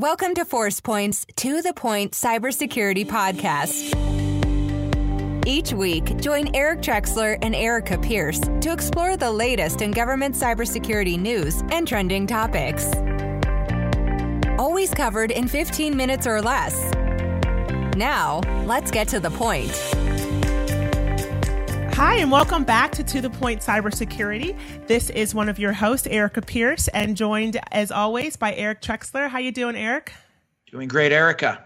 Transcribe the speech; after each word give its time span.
Welcome 0.00 0.34
to 0.36 0.46
ForcePoint's 0.46 1.26
To 1.36 1.60
the 1.60 1.74
Point 1.74 2.12
Cybersecurity 2.12 3.06
Podcast. 3.06 3.94
Each 5.46 5.74
week, 5.74 6.16
join 6.16 6.56
Eric 6.56 6.80
Trexler 6.80 7.36
and 7.42 7.54
Arika 7.54 8.02
Pierce 8.02 8.40
to 8.62 8.72
explore 8.72 9.18
the 9.18 9.30
latest 9.30 9.82
in 9.82 9.90
government 9.90 10.34
cybersecurity 10.34 11.20
news 11.20 11.62
and 11.70 11.86
trending 11.86 12.26
topics. 12.26 12.90
Always 14.58 14.94
covered 14.94 15.32
in 15.32 15.46
15 15.46 15.94
minutes 15.94 16.26
or 16.26 16.40
less. 16.40 16.80
Now, 17.94 18.40
let's 18.64 18.90
get 18.90 19.06
to 19.08 19.20
the 19.20 19.30
point. 19.30 19.68
Hi, 22.00 22.14
and 22.14 22.32
welcome 22.32 22.64
back 22.64 22.92
to 22.92 23.04
To 23.04 23.20
the 23.20 23.28
Point 23.28 23.60
Cybersecurity. 23.60 24.56
This 24.86 25.10
is 25.10 25.34
one 25.34 25.50
of 25.50 25.58
your 25.58 25.74
hosts, 25.74 26.08
Arika 26.08 26.46
Pierce, 26.46 26.88
and 26.88 27.14
joined 27.14 27.60
as 27.72 27.92
always 27.92 28.36
by 28.36 28.54
Eric 28.54 28.80
Trexler. 28.80 29.28
How 29.28 29.36
you 29.36 29.52
doing, 29.52 29.76
Eric? 29.76 30.14
Doing 30.72 30.88
great, 30.88 31.12
Arika. 31.12 31.58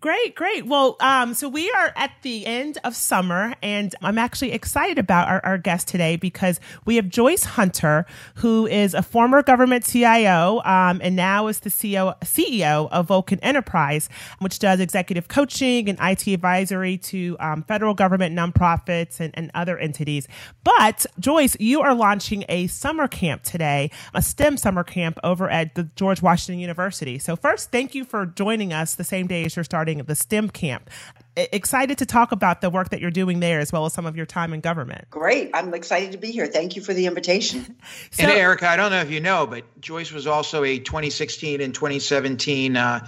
Great, 0.00 0.34
great. 0.34 0.66
Well, 0.66 0.96
um, 1.00 1.34
so 1.34 1.46
we 1.48 1.70
are 1.70 1.92
at 1.94 2.10
the 2.22 2.46
end 2.46 2.78
of 2.84 2.96
summer, 2.96 3.54
and 3.62 3.94
I'm 4.00 4.16
actually 4.16 4.52
excited 4.52 4.98
about 4.98 5.28
our, 5.28 5.44
our 5.44 5.58
guest 5.58 5.88
today 5.88 6.16
because 6.16 6.58
we 6.86 6.96
have 6.96 7.10
Joyce 7.10 7.44
Hunter, 7.44 8.06
who 8.36 8.66
is 8.66 8.94
a 8.94 9.02
former 9.02 9.42
government 9.42 9.84
CIO 9.84 10.62
um, 10.64 11.00
and 11.02 11.14
now 11.14 11.48
is 11.48 11.60
the 11.60 11.68
CEO, 11.68 12.18
CEO 12.20 12.88
of 12.90 13.08
Vulcan 13.08 13.38
Enterprise, 13.40 14.08
which 14.38 14.58
does 14.58 14.80
executive 14.80 15.28
coaching 15.28 15.88
and 15.90 15.98
IT 16.00 16.26
advisory 16.28 16.96
to 16.96 17.36
um, 17.38 17.62
federal 17.62 17.92
government 17.92 18.34
nonprofits 18.34 19.20
and, 19.20 19.34
and 19.36 19.50
other 19.54 19.76
entities. 19.76 20.26
But 20.64 21.04
Joyce, 21.20 21.58
you 21.60 21.82
are 21.82 21.94
launching 21.94 22.46
a 22.48 22.68
summer 22.68 23.06
camp 23.06 23.42
today, 23.42 23.90
a 24.14 24.22
STEM 24.22 24.56
summer 24.56 24.82
camp 24.82 25.18
over 25.22 25.50
at 25.50 25.74
the 25.74 25.84
George 25.94 26.22
Washington 26.22 26.58
University. 26.58 27.18
So 27.18 27.36
first, 27.36 27.70
thank 27.70 27.94
you 27.94 28.04
for 28.04 28.24
joining 28.24 28.72
us 28.72 28.94
the 28.94 29.04
same 29.04 29.26
day 29.26 29.44
as 29.44 29.54
you're 29.54 29.62
starting 29.62 29.83
starting 29.84 30.02
the 30.04 30.14
STEM 30.14 30.48
camp. 30.48 30.88
Excited 31.36 31.98
to 31.98 32.06
talk 32.06 32.32
about 32.32 32.62
the 32.62 32.70
work 32.70 32.88
that 32.88 33.02
you're 33.02 33.10
doing 33.10 33.40
there 33.40 33.60
as 33.60 33.70
well 33.70 33.84
as 33.84 33.92
some 33.92 34.06
of 34.06 34.16
your 34.16 34.24
time 34.24 34.54
in 34.54 34.60
government. 34.60 35.04
Great. 35.10 35.50
I'm 35.52 35.74
excited 35.74 36.12
to 36.12 36.18
be 36.18 36.30
here. 36.30 36.46
Thank 36.46 36.74
you 36.74 36.80
for 36.80 36.94
the 36.94 37.04
invitation. 37.04 37.76
so, 38.10 38.22
and 38.22 38.32
Arika, 38.32 38.62
I 38.62 38.76
don't 38.76 38.90
know 38.90 39.02
if 39.02 39.10
you 39.10 39.20
know, 39.20 39.46
but 39.46 39.64
Joyce 39.82 40.10
was 40.10 40.26
also 40.26 40.64
a 40.64 40.78
2016 40.78 41.60
and 41.60 41.74
2017 41.74 42.78
uh, 42.78 43.06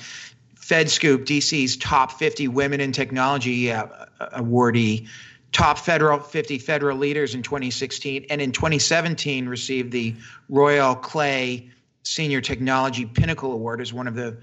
FedScoop 0.56 1.24
DC's 1.24 1.78
top 1.78 2.12
50 2.12 2.48
women 2.48 2.82
in 2.82 2.92
technology 2.92 3.72
uh, 3.72 3.86
awardee 4.20 5.08
top 5.52 5.78
federal 5.78 6.18
50 6.18 6.58
federal 6.58 6.98
leaders 6.98 7.34
in 7.34 7.42
2016 7.42 8.26
and 8.28 8.42
in 8.42 8.52
2017 8.52 9.48
received 9.48 9.92
the 9.92 10.14
royal 10.50 10.94
clay 10.94 11.70
senior 12.02 12.42
technology 12.42 13.06
pinnacle 13.06 13.52
award 13.52 13.80
as 13.80 13.94
one 13.94 14.08
of 14.08 14.14
the 14.14 14.36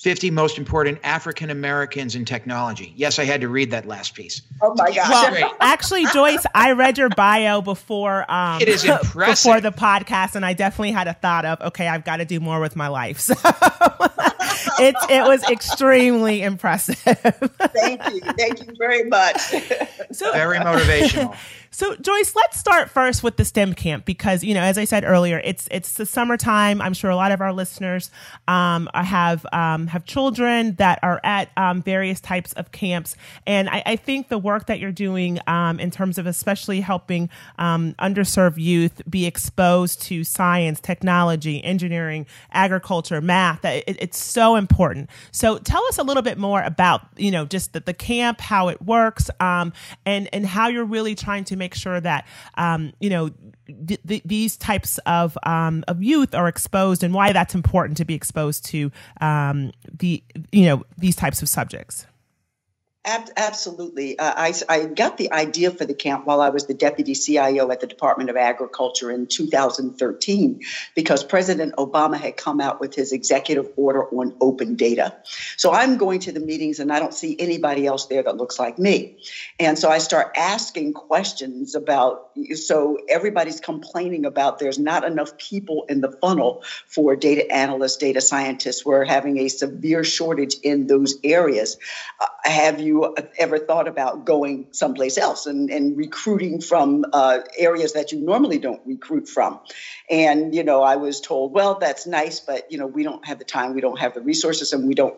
50 0.00 0.30
most 0.30 0.58
important 0.58 0.98
African 1.02 1.50
Americans 1.50 2.14
in 2.14 2.24
technology. 2.24 2.92
Yes, 2.96 3.18
I 3.18 3.24
had 3.24 3.40
to 3.40 3.48
read 3.48 3.70
that 3.70 3.86
last 3.86 4.14
piece. 4.14 4.42
Oh 4.62 4.74
my 4.76 4.92
gosh. 4.92 5.32
Well, 5.32 5.56
actually, 5.60 6.06
Joyce, 6.06 6.44
I 6.54 6.72
read 6.72 6.98
your 6.98 7.08
bio 7.08 7.62
before 7.62 8.30
um, 8.30 8.60
it 8.60 8.68
is 8.68 8.84
impressive. 8.84 9.44
before 9.44 9.60
the 9.60 9.72
podcast, 9.72 10.36
and 10.36 10.44
I 10.44 10.52
definitely 10.52 10.92
had 10.92 11.08
a 11.08 11.14
thought 11.14 11.44
of, 11.44 11.60
okay, 11.68 11.88
I've 11.88 12.04
got 12.04 12.18
to 12.18 12.24
do 12.24 12.40
more 12.40 12.60
with 12.60 12.76
my 12.76 12.88
life. 12.88 13.30
So 14.56 14.82
it, 14.82 14.96
it 15.10 15.22
was 15.22 15.42
extremely 15.50 16.42
impressive. 16.42 16.96
Thank 16.96 18.04
you. 18.10 18.20
Thank 18.20 18.66
you 18.66 18.74
very 18.78 19.04
much. 19.04 19.36
So, 20.12 20.32
very 20.32 20.58
motivational. 20.58 21.36
So 21.76 21.94
Joyce, 21.96 22.34
let's 22.34 22.58
start 22.58 22.88
first 22.88 23.22
with 23.22 23.36
the 23.36 23.44
STEM 23.44 23.74
camp 23.74 24.06
because 24.06 24.42
you 24.42 24.54
know, 24.54 24.62
as 24.62 24.78
I 24.78 24.86
said 24.86 25.04
earlier, 25.04 25.42
it's 25.44 25.68
it's 25.70 25.92
the 25.92 26.06
summertime. 26.06 26.80
I'm 26.80 26.94
sure 26.94 27.10
a 27.10 27.16
lot 27.16 27.32
of 27.32 27.42
our 27.42 27.52
listeners 27.52 28.10
um, 28.48 28.88
have 28.94 29.44
um, 29.52 29.86
have 29.88 30.06
children 30.06 30.76
that 30.76 30.98
are 31.02 31.20
at 31.22 31.50
um, 31.58 31.82
various 31.82 32.18
types 32.18 32.54
of 32.54 32.72
camps, 32.72 33.14
and 33.46 33.68
I, 33.68 33.82
I, 33.84 33.96
think 33.96 34.30
the 34.30 34.38
work 34.38 34.68
that 34.68 34.80
you're 34.80 34.90
doing 34.90 35.38
um, 35.46 35.78
in 35.78 35.90
terms 35.90 36.16
of 36.16 36.26
especially 36.26 36.80
helping 36.80 37.28
um, 37.58 37.94
underserved 37.98 38.56
youth 38.56 39.02
be 39.06 39.26
exposed 39.26 40.00
to 40.04 40.24
science, 40.24 40.80
technology, 40.80 41.62
engineering, 41.62 42.24
agriculture, 42.52 43.20
math, 43.20 43.66
it, 43.66 43.84
it's 43.86 44.16
so 44.16 44.56
important. 44.56 45.10
So 45.30 45.58
tell 45.58 45.84
us 45.88 45.98
a 45.98 46.04
little 46.04 46.22
bit 46.22 46.38
more 46.38 46.62
about 46.62 47.02
you 47.18 47.30
know 47.30 47.44
just 47.44 47.74
the, 47.74 47.80
the 47.80 47.92
camp, 47.92 48.40
how 48.40 48.68
it 48.68 48.80
works, 48.80 49.28
um, 49.40 49.74
and 50.06 50.26
and 50.32 50.46
how 50.46 50.68
you're 50.68 50.82
really 50.82 51.14
trying 51.14 51.44
to 51.44 51.56
make 51.56 51.65
make 51.66 51.74
sure 51.74 52.00
that 52.00 52.26
um, 52.54 52.92
you 53.00 53.10
know 53.10 53.30
th- 53.86 54.00
th- 54.06 54.22
these 54.24 54.56
types 54.56 54.98
of 54.98 55.36
um, 55.42 55.82
of 55.88 56.00
youth 56.02 56.32
are 56.32 56.46
exposed 56.46 57.02
and 57.02 57.12
why 57.12 57.32
that's 57.32 57.54
important 57.54 57.96
to 57.96 58.04
be 58.04 58.14
exposed 58.14 58.64
to 58.66 58.92
um, 59.20 59.72
the 59.98 60.22
you 60.52 60.66
know 60.66 60.84
these 60.96 61.16
types 61.16 61.42
of 61.42 61.48
subjects 61.48 62.06
absolutely. 63.06 64.18
Uh, 64.18 64.32
I, 64.36 64.54
I 64.68 64.86
got 64.86 65.16
the 65.16 65.32
idea 65.32 65.70
for 65.70 65.84
the 65.84 65.94
camp 65.94 66.26
while 66.26 66.40
I 66.40 66.48
was 66.48 66.66
the 66.66 66.74
deputy 66.74 67.14
CIO 67.14 67.70
at 67.70 67.80
the 67.80 67.86
Department 67.86 68.30
of 68.30 68.36
Agriculture 68.36 69.12
in 69.12 69.26
2013 69.28 70.62
because 70.94 71.22
President 71.22 71.76
Obama 71.76 72.18
had 72.18 72.36
come 72.36 72.60
out 72.60 72.80
with 72.80 72.94
his 72.94 73.12
executive 73.12 73.70
order 73.76 74.04
on 74.08 74.34
open 74.40 74.74
data. 74.74 75.14
So 75.56 75.72
I'm 75.72 75.98
going 75.98 76.20
to 76.20 76.32
the 76.32 76.40
meetings 76.40 76.80
and 76.80 76.92
I 76.92 76.98
don't 76.98 77.14
see 77.14 77.36
anybody 77.38 77.86
else 77.86 78.06
there 78.06 78.24
that 78.24 78.36
looks 78.36 78.58
like 78.58 78.78
me. 78.78 79.18
And 79.60 79.78
so 79.78 79.88
I 79.88 79.98
start 79.98 80.32
asking 80.36 80.94
questions 80.94 81.76
about, 81.76 82.30
so 82.54 82.98
everybody's 83.08 83.60
complaining 83.60 84.26
about 84.26 84.58
there's 84.58 84.80
not 84.80 85.04
enough 85.04 85.38
people 85.38 85.86
in 85.88 86.00
the 86.00 86.10
funnel 86.10 86.64
for 86.86 87.14
data 87.14 87.50
analysts, 87.52 87.98
data 87.98 88.20
scientists. 88.20 88.84
We're 88.84 89.04
having 89.04 89.38
a 89.38 89.48
severe 89.48 90.02
shortage 90.02 90.56
in 90.62 90.88
those 90.88 91.16
areas. 91.22 91.76
Uh, 92.20 92.26
have 92.44 92.80
you 92.80 92.95
ever 93.38 93.58
thought 93.58 93.88
about 93.88 94.24
going 94.24 94.68
someplace 94.72 95.18
else 95.18 95.46
and, 95.46 95.70
and 95.70 95.96
recruiting 95.96 96.60
from 96.60 97.04
uh, 97.12 97.40
areas 97.58 97.94
that 97.94 98.12
you 98.12 98.20
normally 98.20 98.58
don't 98.58 98.80
recruit 98.86 99.28
from? 99.28 99.60
And, 100.10 100.54
you 100.54 100.64
know, 100.64 100.82
I 100.82 100.96
was 100.96 101.20
told, 101.20 101.52
well, 101.52 101.78
that's 101.78 102.06
nice, 102.06 102.40
but, 102.40 102.70
you 102.70 102.78
know, 102.78 102.86
we 102.86 103.02
don't 103.02 103.24
have 103.26 103.38
the 103.38 103.44
time, 103.44 103.74
we 103.74 103.80
don't 103.80 103.98
have 103.98 104.14
the 104.14 104.20
resources, 104.20 104.72
and 104.72 104.86
we 104.86 104.94
don't 104.94 105.16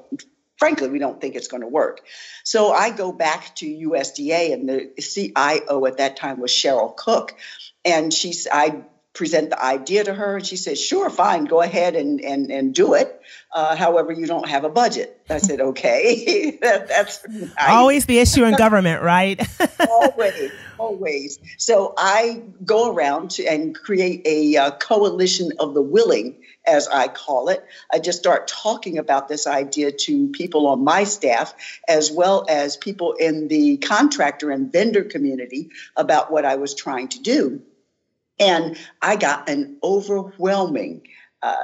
frankly, 0.59 0.89
we 0.89 0.99
don't 0.99 1.21
think 1.21 1.37
it's 1.37 1.47
going 1.47 1.61
to 1.61 1.69
work. 1.69 2.00
So 2.44 2.72
I 2.72 2.91
go 2.91 3.12
back 3.12 3.55
to 3.56 3.66
USDA, 3.66 4.53
and 4.53 4.69
the 4.69 4.91
CIO 5.00 5.87
at 5.87 5.99
that 5.99 6.16
time 6.16 6.41
was 6.41 6.50
Cheryl 6.50 6.97
Cook, 6.97 7.34
and 7.84 8.12
she's 8.12 8.49
I 8.50 8.83
present 9.19 9.51
the 9.51 9.61
idea 9.61 10.05
to 10.05 10.15
her 10.15 10.37
and 10.37 10.47
she 10.47 10.55
said 10.55 10.79
sure 10.79 11.11
fine 11.11 11.45
go 11.45 11.61
ahead 11.61 11.97
and 11.97 12.21
and, 12.21 12.53
and 12.53 12.73
do 12.73 12.95
it. 12.95 13.21
Uh, 13.53 13.75
however 13.75 14.12
you 14.12 14.27
don't 14.27 14.49
have 14.49 14.62
a 14.62 14.69
budget. 14.69 15.21
I 15.29 15.39
said 15.39 15.61
okay. 15.61 16.56
That, 16.62 16.89
that's 16.89 17.27
always 17.59 18.07
the 18.07 18.21
issue 18.21 18.45
in 18.45 18.55
government 18.55 19.03
right? 19.03 19.41
Always 19.91 20.53
always. 20.78 21.41
So 21.59 21.95
i 21.99 22.43
go 22.65 22.93
around 22.95 23.33
to, 23.33 23.45
and 23.45 23.75
create 23.75 24.23
a 24.25 24.57
uh, 24.57 24.71
coalition 24.73 25.51
of 25.59 25.75
the 25.75 25.83
willing 25.83 26.37
as 26.65 26.87
i 26.87 27.09
call 27.09 27.49
it. 27.49 27.65
I 27.93 27.99
just 27.99 28.21
start 28.21 28.47
talking 28.47 28.99
about 28.99 29.27
this 29.27 29.49
idea 29.49 29.91
to 29.91 30.28
people 30.28 30.69
on 30.69 30.84
my 30.84 31.03
staff 31.05 31.55
as 31.89 32.12
well 32.12 32.47
as 32.49 32.77
people 32.77 33.15
in 33.15 33.49
the 33.49 33.78
contractor 33.78 34.53
and 34.53 34.71
vendor 34.71 35.03
community 35.03 35.71
about 35.97 36.31
what 36.31 36.45
i 36.45 36.55
was 36.55 36.75
trying 36.75 37.09
to 37.09 37.21
do 37.21 37.62
and 38.38 38.76
I 39.03 39.16
got 39.16 39.49
an 39.49 39.78
overwhelming 39.82 41.09
uh, 41.43 41.54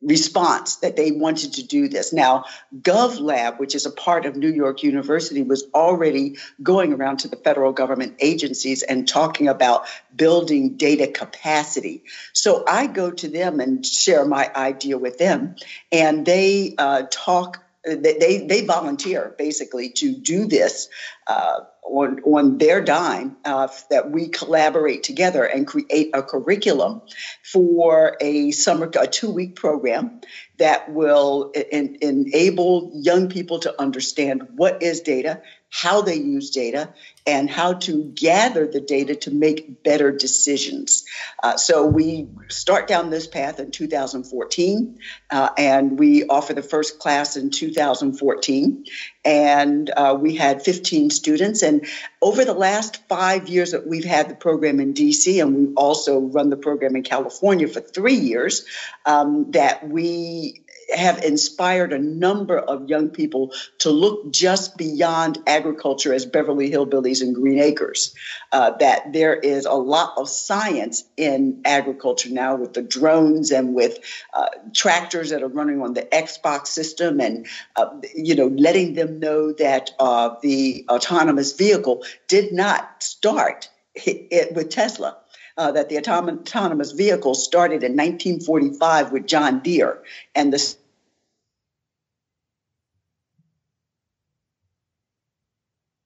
response 0.00 0.76
that 0.76 0.94
they 0.96 1.10
wanted 1.10 1.54
to 1.54 1.66
do 1.66 1.88
this. 1.88 2.12
Now, 2.12 2.44
GovLab, 2.80 3.58
which 3.58 3.74
is 3.74 3.84
a 3.84 3.90
part 3.90 4.26
of 4.26 4.36
New 4.36 4.50
York 4.50 4.82
University, 4.84 5.42
was 5.42 5.64
already 5.74 6.36
going 6.62 6.92
around 6.92 7.18
to 7.20 7.28
the 7.28 7.36
federal 7.36 7.72
government 7.72 8.14
agencies 8.20 8.82
and 8.82 9.08
talking 9.08 9.48
about 9.48 9.86
building 10.14 10.76
data 10.76 11.08
capacity. 11.08 12.04
So 12.32 12.64
I 12.68 12.86
go 12.86 13.10
to 13.10 13.28
them 13.28 13.58
and 13.58 13.84
share 13.84 14.24
my 14.24 14.50
idea 14.54 14.98
with 14.98 15.18
them, 15.18 15.56
and 15.90 16.24
they 16.24 16.74
uh, 16.78 17.04
talk. 17.10 17.64
They, 17.84 18.44
they 18.46 18.66
volunteer 18.66 19.34
basically 19.38 19.90
to 19.90 20.14
do 20.14 20.46
this 20.46 20.90
uh, 21.26 21.60
on, 21.90 22.20
on 22.20 22.58
their 22.58 22.80
dime 22.80 23.36
uh, 23.44 23.68
that 23.90 24.10
we 24.10 24.28
collaborate 24.28 25.02
together 25.02 25.44
and 25.44 25.66
create 25.66 26.10
a 26.14 26.22
curriculum 26.22 27.02
for 27.42 28.16
a 28.20 28.50
summer, 28.50 28.90
a 28.98 29.06
two 29.06 29.30
week 29.30 29.56
program 29.56 30.20
that 30.58 30.90
will 30.92 31.52
en- 31.72 31.96
enable 32.00 32.90
young 32.94 33.28
people 33.28 33.60
to 33.60 33.80
understand 33.80 34.42
what 34.56 34.82
is 34.82 35.00
data, 35.00 35.42
how 35.70 36.02
they 36.02 36.16
use 36.16 36.50
data, 36.50 36.92
and 37.26 37.50
how 37.50 37.74
to 37.74 38.04
gather 38.14 38.66
the 38.66 38.80
data 38.80 39.14
to 39.14 39.30
make 39.30 39.82
better 39.82 40.10
decisions. 40.10 41.04
Uh, 41.42 41.56
so 41.58 41.86
we 41.86 42.26
start 42.48 42.88
down 42.88 43.10
this 43.10 43.26
path 43.26 43.60
in 43.60 43.70
2014, 43.70 44.98
uh, 45.30 45.48
and 45.58 45.98
we 45.98 46.24
offer 46.24 46.54
the 46.54 46.62
first 46.62 46.98
class 46.98 47.36
in 47.36 47.50
2014. 47.50 48.84
And 49.24 49.90
uh, 49.90 50.16
we 50.18 50.36
had 50.36 50.62
15 50.62 51.10
students. 51.10 51.62
And 51.62 51.86
over 52.22 52.46
the 52.46 52.54
last 52.54 53.06
five 53.08 53.48
years 53.48 53.72
that 53.72 53.86
we've 53.86 54.04
had 54.04 54.30
the 54.30 54.34
program 54.34 54.80
in 54.80 54.94
DC, 54.94 55.42
and 55.42 55.54
we 55.54 55.74
also 55.74 56.20
run 56.20 56.48
the 56.48 56.56
program 56.56 56.96
in 56.96 57.02
California 57.02 57.68
for 57.68 57.80
three 57.80 58.14
years, 58.14 58.64
um, 59.04 59.50
that 59.50 59.86
we 59.86 60.62
have 60.94 61.22
inspired 61.22 61.92
a 61.92 61.98
number 61.98 62.58
of 62.58 62.88
young 62.88 63.10
people 63.10 63.52
to 63.78 63.90
look 63.90 64.32
just 64.32 64.76
beyond 64.76 65.38
agriculture 65.46 66.12
as 66.12 66.24
Beverly 66.24 66.70
Hillbillies 66.70 67.20
and 67.20 67.34
Green 67.34 67.58
Acres. 67.58 68.14
Uh, 68.52 68.70
that 68.78 69.12
there 69.12 69.34
is 69.34 69.66
a 69.66 69.74
lot 69.74 70.14
of 70.16 70.28
science 70.28 71.04
in 71.16 71.60
agriculture 71.64 72.30
now 72.30 72.56
with 72.56 72.72
the 72.72 72.82
drones 72.82 73.50
and 73.50 73.74
with 73.74 73.98
uh, 74.34 74.48
tractors 74.74 75.30
that 75.30 75.42
are 75.42 75.48
running 75.48 75.82
on 75.82 75.94
the 75.94 76.02
Xbox 76.02 76.68
system, 76.68 77.20
and 77.20 77.46
uh, 77.76 77.88
you 78.14 78.34
know, 78.34 78.48
letting 78.48 78.94
them 78.94 79.20
know 79.20 79.52
that 79.52 79.90
uh, 79.98 80.34
the 80.42 80.84
autonomous 80.88 81.52
vehicle 81.52 82.02
did 82.28 82.52
not 82.52 83.02
start 83.02 83.68
it, 83.94 84.54
with 84.54 84.70
Tesla 84.70 85.16
uh, 85.58 85.72
that 85.72 85.88
the 85.88 85.98
autonomous 85.98 86.92
vehicle 86.92 87.34
started 87.34 87.82
in 87.82 87.92
1945 87.92 89.12
with 89.12 89.26
John 89.26 89.60
Deere, 89.60 90.02
and 90.34 90.52
the 90.52 90.76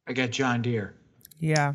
I 0.07 0.15
got 0.15 0.31
John 0.31 0.63
Deere. 0.63 0.95
Yeah. 1.39 1.75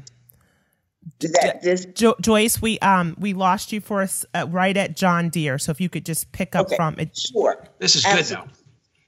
That 1.20 1.62
this 1.62 1.86
jo- 1.86 2.18
Joyce, 2.20 2.62
we 2.62 2.80
um 2.80 3.16
we 3.18 3.34
lost 3.34 3.72
you 3.72 3.80
for 3.80 4.02
us 4.02 4.26
uh, 4.34 4.46
right 4.50 4.76
at 4.76 4.98
John 4.98 5.30
Deere. 5.30 5.58
So 5.58 5.72
if 5.72 5.80
you 5.80 5.88
could 5.88 6.06
just 6.06 6.32
pick 6.34 6.54
up 6.54 6.68
okay, 6.68 6.76
from 6.76 7.00
it. 7.00 7.18
Sure. 7.18 7.66
This 7.80 7.96
is 7.96 8.06
Absolutely. 8.06 8.36
good 8.36 8.54
though. 8.54 8.58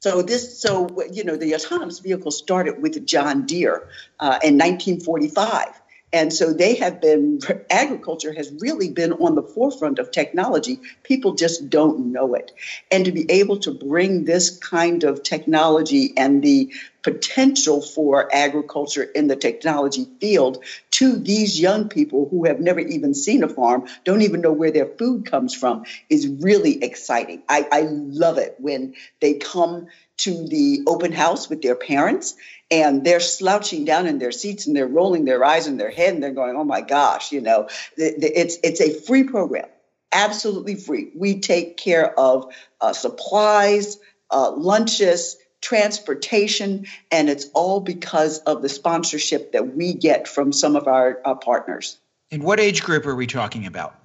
So 0.02 0.22
this, 0.22 0.62
so 0.62 0.88
you 1.12 1.26
know, 1.26 1.36
the 1.36 1.54
autonomous 1.54 2.00
vehicle 2.00 2.32
started 2.32 2.82
with 2.82 3.06
John 3.06 3.46
Deere 3.46 3.90
uh, 4.22 4.40
in 4.42 4.58
1945, 4.58 5.82
and 6.12 6.34
so 6.34 6.54
they 6.54 6.76
have 6.76 7.02
been, 7.02 7.40
agriculture 7.70 8.34
has 8.34 8.52
really 8.60 8.90
been 8.90 9.14
on 9.14 9.36
the 9.36 9.44
forefront 9.44 10.00
of 10.00 10.12
technology. 10.12 10.80
People 11.04 11.36
just 11.36 11.70
don't 11.70 12.12
know 12.12 12.34
it. 12.34 12.52
And 12.92 13.06
to 13.06 13.12
be 13.12 13.30
able 13.30 13.60
to 13.60 13.72
bring 13.72 14.26
this 14.26 14.58
kind 14.58 15.04
of 15.04 15.22
technology 15.22 16.14
and 16.18 16.42
the 16.42 16.74
potential 17.04 17.82
for 17.82 18.34
agriculture 18.34 19.04
in 19.04 19.28
the 19.28 19.36
technology 19.36 20.06
field 20.20 20.64
to 20.92 21.18
these 21.18 21.60
young 21.60 21.88
people 21.88 22.28
who 22.30 22.46
have 22.46 22.60
never 22.60 22.80
even 22.80 23.14
seen 23.14 23.44
a 23.44 23.48
farm, 23.48 23.86
don't 24.04 24.24
even 24.24 24.42
know 24.42 24.52
where 24.52 24.72
their 24.72 24.88
food 24.88 25.26
comes 25.26 25.56
from, 25.56 25.84
is 26.10 26.28
really 26.28 26.84
exciting. 26.84 27.42
I, 27.48 27.68
I 27.72 27.82
love 27.82 28.38
it 28.38 28.56
when 28.58 28.96
they 29.22 29.36
come 29.36 29.88
to 30.20 30.48
the 30.48 30.84
open 30.88 31.12
house 31.12 31.50
with 31.50 31.62
their 31.62 31.76
parents 31.76 32.36
and 32.72 33.04
they're 33.04 33.20
slouching 33.20 33.86
down 33.86 34.06
in 34.06 34.20
their 34.20 34.32
seats 34.32 34.68
and 34.68 34.76
they're 34.76 34.88
rolling 34.88 35.26
their 35.26 35.44
eyes 35.44 35.68
in 35.68 35.78
their 35.78 35.90
head 35.90 36.14
and 36.14 36.22
they're 36.22 36.32
going, 36.32 36.56
"Oh 36.56 36.64
my 36.64 36.82
gosh!" 36.82 37.32
You 37.32 37.42
know, 37.42 37.68
it's 37.98 38.58
it's 38.64 38.82
a 38.82 38.94
free 39.02 39.24
program, 39.24 39.68
absolutely 40.12 40.76
free. 40.76 41.12
We 41.16 41.40
take 41.40 41.78
care 41.78 42.18
of 42.20 42.54
uh, 42.80 42.94
supplies, 42.94 43.98
uh, 44.30 44.52
lunches, 44.52 45.38
transportation, 45.62 46.86
and 47.12 47.30
it's 47.30 47.48
all 47.54 47.80
because 47.80 48.40
of 48.40 48.62
the 48.62 48.70
sponsorship 48.70 49.54
that 49.54 49.76
we 49.76 49.94
get 49.94 50.28
from 50.28 50.54
some 50.54 50.76
of 50.76 50.88
our, 50.88 51.20
our 51.26 51.36
partners. 51.36 51.98
And 52.32 52.44
what 52.44 52.60
age 52.60 52.84
group 52.84 53.06
are 53.06 53.16
we 53.16 53.28
talking 53.28 53.66
about? 53.66 53.99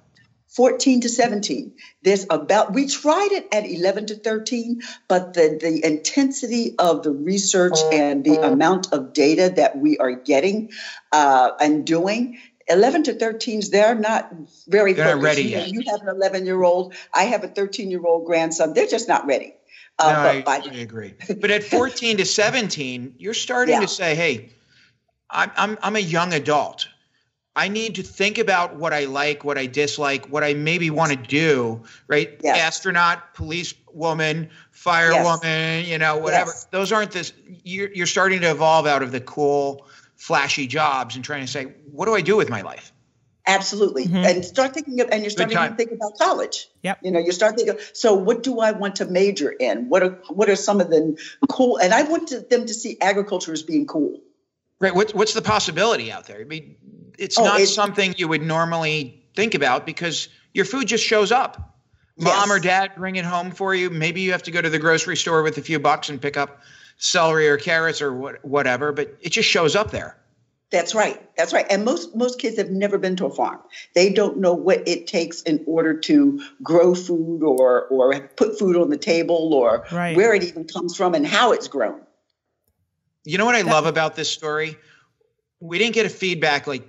14 0.55 1.01
to 1.01 1.09
17. 1.09 1.73
There's 2.01 2.25
about, 2.29 2.73
we 2.73 2.87
tried 2.87 3.31
it 3.33 3.47
at 3.51 3.69
11 3.69 4.07
to 4.07 4.15
13, 4.15 4.81
but 5.09 5.33
the, 5.33 5.59
the 5.61 5.85
intensity 5.85 6.75
of 6.79 7.03
the 7.03 7.11
research 7.11 7.77
and 7.91 8.23
the 8.23 8.37
amount 8.37 8.93
of 8.93 9.11
data 9.11 9.51
that 9.57 9.77
we 9.77 9.97
are 9.97 10.13
getting 10.13 10.71
uh, 11.11 11.51
and 11.59 11.85
doing 11.85 12.39
11 12.67 13.03
to 13.03 13.13
13s, 13.13 13.69
they're 13.69 13.95
not 13.95 14.31
very 14.67 14.93
they're 14.93 15.07
focused. 15.07 15.23
ready 15.23 15.41
you, 15.41 15.49
yet. 15.49 15.69
you 15.69 15.83
have 15.91 16.01
an 16.01 16.07
11 16.15 16.45
year 16.45 16.63
old, 16.63 16.95
I 17.13 17.23
have 17.23 17.43
a 17.43 17.49
13 17.49 17.91
year 17.91 18.05
old 18.05 18.25
grandson. 18.25 18.73
They're 18.73 18.87
just 18.87 19.09
not 19.09 19.25
ready. 19.25 19.53
Uh, 19.99 20.11
no, 20.11 20.29
I, 20.29 20.41
by, 20.41 20.69
I 20.71 20.75
agree. 20.77 21.15
But 21.39 21.51
at 21.51 21.63
14 21.63 22.17
to 22.17 22.25
17, 22.25 23.15
you're 23.17 23.33
starting 23.33 23.73
Yeah. 23.73 23.81
to 23.81 23.87
say, 23.87 24.15
hey, 24.15 24.51
I'm, 25.29 25.51
I'm, 25.57 25.77
I'm 25.81 25.95
a 25.97 25.99
young 25.99 26.33
adult. 26.33 26.87
I 27.55 27.69
need 27.69 27.95
to 27.95 28.03
think 28.03 28.37
about 28.37 28.75
what 28.75 28.93
I 28.93 29.05
like, 29.05 29.45
what 29.45 29.57
I 29.57 29.65
dislike, 29.65 30.27
what 30.27 30.43
I 30.43 30.53
maybe 30.53 30.89
want 30.89 31.11
to 31.11 31.17
do, 31.17 31.83
right? 32.07 32.37
Yes. 32.43 32.59
Astronaut, 32.59 33.33
police 33.33 33.73
woman, 33.93 34.49
firewoman, 34.73 35.85
you 35.85 35.97
know, 35.97 36.17
whatever. 36.17 36.51
Yes. 36.51 36.65
Those 36.65 36.91
aren't 36.91 37.11
this. 37.11 37.31
You're, 37.63 37.93
you're 37.93 38.07
starting 38.07 38.41
to 38.41 38.51
evolve 38.51 38.87
out 38.87 39.03
of 39.03 39.13
the 39.13 39.21
cool, 39.21 39.87
flashy 40.17 40.67
jobs 40.67 41.15
and 41.15 41.23
trying 41.23 41.45
to 41.45 41.51
say, 41.51 41.73
what 41.91 42.07
do 42.07 42.15
I 42.15 42.21
do 42.21 42.35
with 42.35 42.49
my 42.49 42.61
life? 42.61 42.91
Absolutely. 43.47 44.05
Mhm. 44.05 44.25
And 44.25 44.43
start 44.43 44.73
thinking 44.73 44.99
of, 45.01 45.09
and 45.11 45.21
you're 45.21 45.29
starting 45.29 45.55
to 45.55 45.75
think 45.75 45.91
about 45.91 46.17
college. 46.17 46.67
Yep. 46.81 46.99
You 47.03 47.11
know, 47.11 47.19
you 47.19 47.31
start 47.31 47.55
thinking, 47.55 47.77
so 47.93 48.15
what 48.15 48.43
do 48.43 48.59
I 48.59 48.71
want 48.71 48.97
to 48.97 49.05
major 49.05 49.49
in? 49.51 49.87
What 49.87 50.03
are, 50.03 50.19
what 50.29 50.49
are 50.49 50.55
some 50.55 50.81
of 50.81 50.89
the 50.89 51.15
cool, 51.47 51.77
and 51.77 51.93
I 51.93 52.03
want 52.03 52.29
to, 52.29 52.39
them 52.39 52.65
to 52.65 52.73
see 52.73 52.97
agriculture 52.99 53.53
as 53.53 53.61
being 53.63 53.85
cool. 53.85 54.19
Right. 54.79 54.93
What's 54.93 55.13
what's 55.13 55.33
the 55.33 55.41
possibility 55.41 56.11
out 56.11 56.25
there? 56.25 56.41
I 56.41 56.43
mean, 56.43 56.75
it's 57.17 57.37
Oh, 57.37 57.43
not 57.43 57.55
it's- 57.55 57.73
something 57.73 58.13
you 58.17 58.27
would 58.27 58.41
normally 58.43 59.23
think 59.35 59.53
about 59.55 59.85
because 59.85 60.29
your 60.53 60.65
food 60.65 60.87
just 60.87 61.03
shows 61.03 61.31
up. 61.31 61.75
Mom 62.17 62.49
Yes. 62.49 62.49
or 62.51 62.59
dad 62.59 62.91
bring 62.95 63.17
it 63.17 63.25
home 63.25 63.51
for 63.51 63.75
you. 63.75 63.89
Maybe 63.89 64.21
you 64.21 64.31
have 64.31 64.43
to 64.43 64.51
go 64.51 64.61
to 64.61 64.69
the 64.69 64.79
grocery 64.79 65.17
store 65.17 65.43
with 65.43 65.57
a 65.57 65.61
few 65.61 65.79
bucks 65.79 66.07
and 66.07 66.21
pick 66.21 66.37
up 66.37 66.61
celery 66.97 67.49
or 67.49 67.57
carrots 67.57 68.01
or 68.01 68.13
what, 68.13 68.43
whatever, 68.45 68.93
but 68.93 69.15
it 69.19 69.31
just 69.31 69.49
shows 69.49 69.75
up 69.75 69.91
there. 69.91 70.15
That's 70.71 70.95
right. 70.95 71.21
That's 71.37 71.53
right. 71.53 71.65
And 71.69 71.83
most 71.85 72.15
most 72.15 72.39
kids 72.39 72.57
have 72.57 72.69
never 72.71 72.97
been 72.97 73.15
to 73.17 73.25
a 73.25 73.29
farm. 73.29 73.59
They 73.93 74.11
don't 74.11 74.37
know 74.37 74.53
what 74.53 74.87
it 74.87 75.07
takes 75.07 75.41
in 75.43 75.63
order 75.67 75.93
to 76.01 76.41
grow 76.63 76.95
food 76.95 77.43
or 77.43 77.83
or 77.87 78.19
put 78.35 78.57
food 78.57 78.75
on 78.77 78.89
the 78.89 78.97
table 78.97 79.53
or 79.53 79.85
Right. 79.91 80.15
where 80.17 80.33
it 80.33 80.43
even 80.43 80.63
comes 80.65 80.95
from 80.95 81.13
and 81.15 81.25
how 81.27 81.51
it's 81.51 81.67
grown. 81.67 82.01
You 83.25 83.37
know 83.37 83.45
what 83.45 83.55
I 83.55 83.61
love 83.61 83.85
about 83.85 84.15
this 84.15 84.29
story? 84.29 84.77
We 85.59 85.77
didn't 85.77 85.93
get 85.93 86.05
a 86.05 86.09
feedback 86.09 86.65
like 86.65 86.83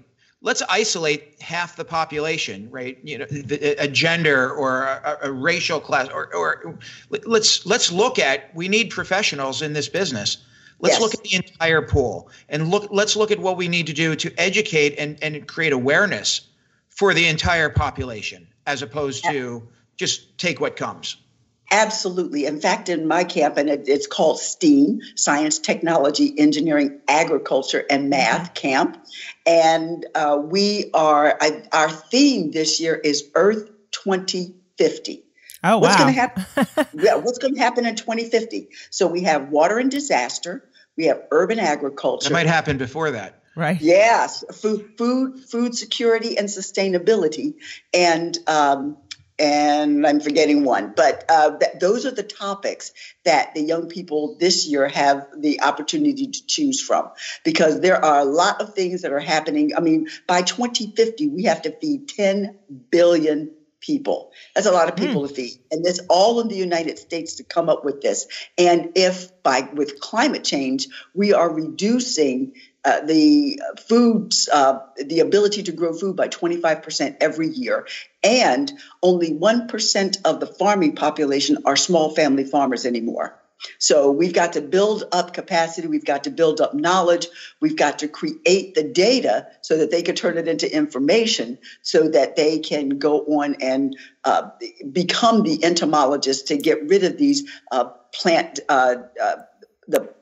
let's 0.47 0.63
isolate 0.71 1.43
half 1.43 1.75
the 1.75 1.85
population, 1.85 2.71
right? 2.71 2.99
You 3.03 3.19
know, 3.19 3.27
the, 3.27 3.75
a 3.83 3.89
gender 3.89 4.49
or 4.53 4.85
a, 4.85 5.19
a 5.23 5.33
racial 5.33 5.81
class, 5.81 6.09
or, 6.09 6.33
or 6.35 6.79
let's 7.11 7.67
let's 7.67 7.91
look 7.91 8.21
at. 8.21 8.55
We 8.55 8.69
need 8.69 8.91
professionals 8.91 9.61
in 9.61 9.73
this 9.73 9.89
business. 9.89 10.39
Let's 10.79 10.95
Yes. 10.95 11.01
look 11.03 11.15
at 11.15 11.23
the 11.25 11.35
entire 11.35 11.83
pool 11.83 12.31
and 12.49 12.71
look. 12.71 12.89
Let's 12.93 13.17
look 13.17 13.33
at 13.33 13.41
what 13.41 13.57
we 13.57 13.67
need 13.67 13.89
to 13.89 13.93
do 13.93 14.15
to 14.15 14.33
educate 14.39 14.95
and 14.99 15.19
and 15.21 15.47
create 15.49 15.73
awareness 15.73 16.43
for 16.91 17.13
the 17.13 17.27
entire 17.27 17.69
population, 17.69 18.47
as 18.67 18.83
opposed 18.83 19.25
to 19.25 19.67
just 19.97 20.39
take 20.39 20.61
what 20.61 20.77
comes. 20.77 21.17
Absolutely. 21.71 22.47
In 22.47 22.61
fact, 22.61 22.89
in 22.89 23.09
my 23.09 23.25
camp, 23.25 23.57
and 23.57 23.69
it, 23.69 23.89
it's 23.89 24.07
called 24.07 24.39
STEAM 24.39 25.01
Science, 25.17 25.59
Technology, 25.59 26.33
Engineering, 26.39 27.01
Agriculture, 27.09 27.85
and 27.91 28.09
Math 28.09 28.55
Camp. 28.55 29.05
And 29.45 30.07
uh, 30.15 30.39
we 30.43 30.91
are, 30.95 31.37
I, 31.41 31.63
our 31.73 31.91
theme 31.91 32.53
this 32.53 32.81
year 32.81 32.95
is 32.95 33.31
Earth 33.35 33.71
2050. 33.91 35.25
Oh 35.65 35.79
What's 35.79 35.97
wow. 35.97 36.05
going 36.05 36.15
to 36.15 36.21
happen? 36.21 36.45
yeah, 36.95 37.17
what's 37.17 37.39
going 37.39 37.55
to 37.55 37.61
happen 37.61 37.87
in 37.87 37.97
2050? 37.97 38.69
So 38.91 39.09
we 39.09 39.23
have 39.23 39.49
water 39.49 39.79
and 39.79 39.91
disaster, 39.91 40.69
we 40.97 41.07
have 41.07 41.23
urban 41.31 41.59
agriculture. 41.59 42.29
That 42.29 42.35
might 42.35 42.47
happen 42.47 42.79
before 42.79 43.11
that. 43.13 43.43
right. 43.57 43.81
Yes, 43.81 44.45
food, 44.53 44.93
food, 44.97 45.41
food 45.41 45.75
security 45.75 46.39
and 46.39 46.49
sustainability, 46.49 47.55
and 47.93 48.39
um, 48.47 48.99
and 49.39 50.07
I'm 50.07 50.21
forgetting 50.21 50.65
one, 50.65 50.95
but 50.97 51.25
uh, 51.29 51.59
th- 51.59 51.79
those 51.81 52.07
are 52.07 52.11
the 52.11 52.23
topics 52.23 52.93
that 53.25 53.55
the 53.55 53.61
young 53.61 53.89
people 53.89 54.37
this 54.39 54.67
year 54.67 54.89
have 54.89 55.27
the 55.37 55.63
opportunity 55.63 56.29
to 56.29 56.47
choose 56.47 56.81
from, 56.81 57.11
because 57.45 57.81
there 57.81 58.03
are 58.03 58.21
a 58.21 58.25
lot 58.25 58.61
of 58.61 58.75
things 58.75 59.03
that 59.03 59.13
are 59.13 59.21
happening. 59.21 59.73
I 59.77 59.81
mean, 59.81 60.09
by 60.27 60.43
2050, 60.43 61.29
we 61.29 61.45
have 61.45 61.63
to 61.63 61.79
feed 61.79 62.09
10 62.09 62.59
billion 62.91 63.53
people. 63.81 64.33
That's 64.55 64.67
a 64.67 64.73
lot 64.73 64.89
of 64.89 64.97
people 64.97 65.29
to 65.29 65.35
feed, 65.35 65.61
and 65.71 65.87
it's 65.87 66.01
all 66.09 66.41
in 66.41 66.49
the 66.49 66.57
United 66.57 66.99
States 66.99 67.37
to 67.37 67.45
come 67.45 67.69
up 67.69 67.85
with 67.85 68.01
this. 68.01 68.27
And 68.57 68.93
if 68.95 69.43
by 69.43 69.69
with 69.73 70.01
climate 70.01 70.45
change, 70.45 70.89
we 71.15 71.35
are 71.35 71.53
reducing 71.53 72.55
uh, 72.87 73.01
the 73.01 73.61
foods, 73.89 74.49
uh, 74.49 74.79
the 74.97 75.19
ability 75.19 75.65
to 75.65 75.73
grow 75.73 75.93
food 75.93 76.15
by 76.15 76.29
25% 76.29 77.17
every 77.21 77.49
year. 77.49 77.89
And 78.23 78.73
only 79.03 79.31
1% 79.33 80.17
of 80.25 80.39
the 80.39 80.47
farming 80.47 80.95
population 80.95 81.59
are 81.65 81.75
small 81.77 82.15
family 82.15 82.45
farmers 82.45 82.87
anymore. 82.87 83.43
So 83.79 84.11
we've 84.11 84.33
got 84.33 84.53
to 84.53 84.61
build 84.61 85.05
up 85.13 85.33
capacity, 85.33 85.89
we've 85.89 86.05
got 86.05 86.25
to 86.25 86.31
build 86.31 86.61
up 86.61 86.75
knowledge, 86.75 87.27
we've 87.61 87.77
got 87.77 88.01
to 88.01 88.09
create 88.09 88.75
the 88.75 88.85
data 88.85 89.49
so 89.63 89.79
that 89.79 89.91
they 89.91 90.03
can 90.03 90.15
turn 90.15 90.39
it 90.39 90.47
into 90.47 90.73
information 90.73 91.59
so 91.83 92.09
that 92.11 92.37
they 92.37 92.59
can 92.59 92.99
go 92.99 93.21
on 93.21 93.57
and 93.61 93.97
uh, 94.25 94.51
become 94.93 95.43
the 95.43 95.65
entomologists 95.65 96.49
to 96.49 96.57
get 96.57 96.87
rid 96.89 97.03
of 97.03 97.17
these 97.17 97.51
uh, 97.73 97.87
plant. 98.13 98.61
Uh, 98.69 98.97
uh, 99.21 99.37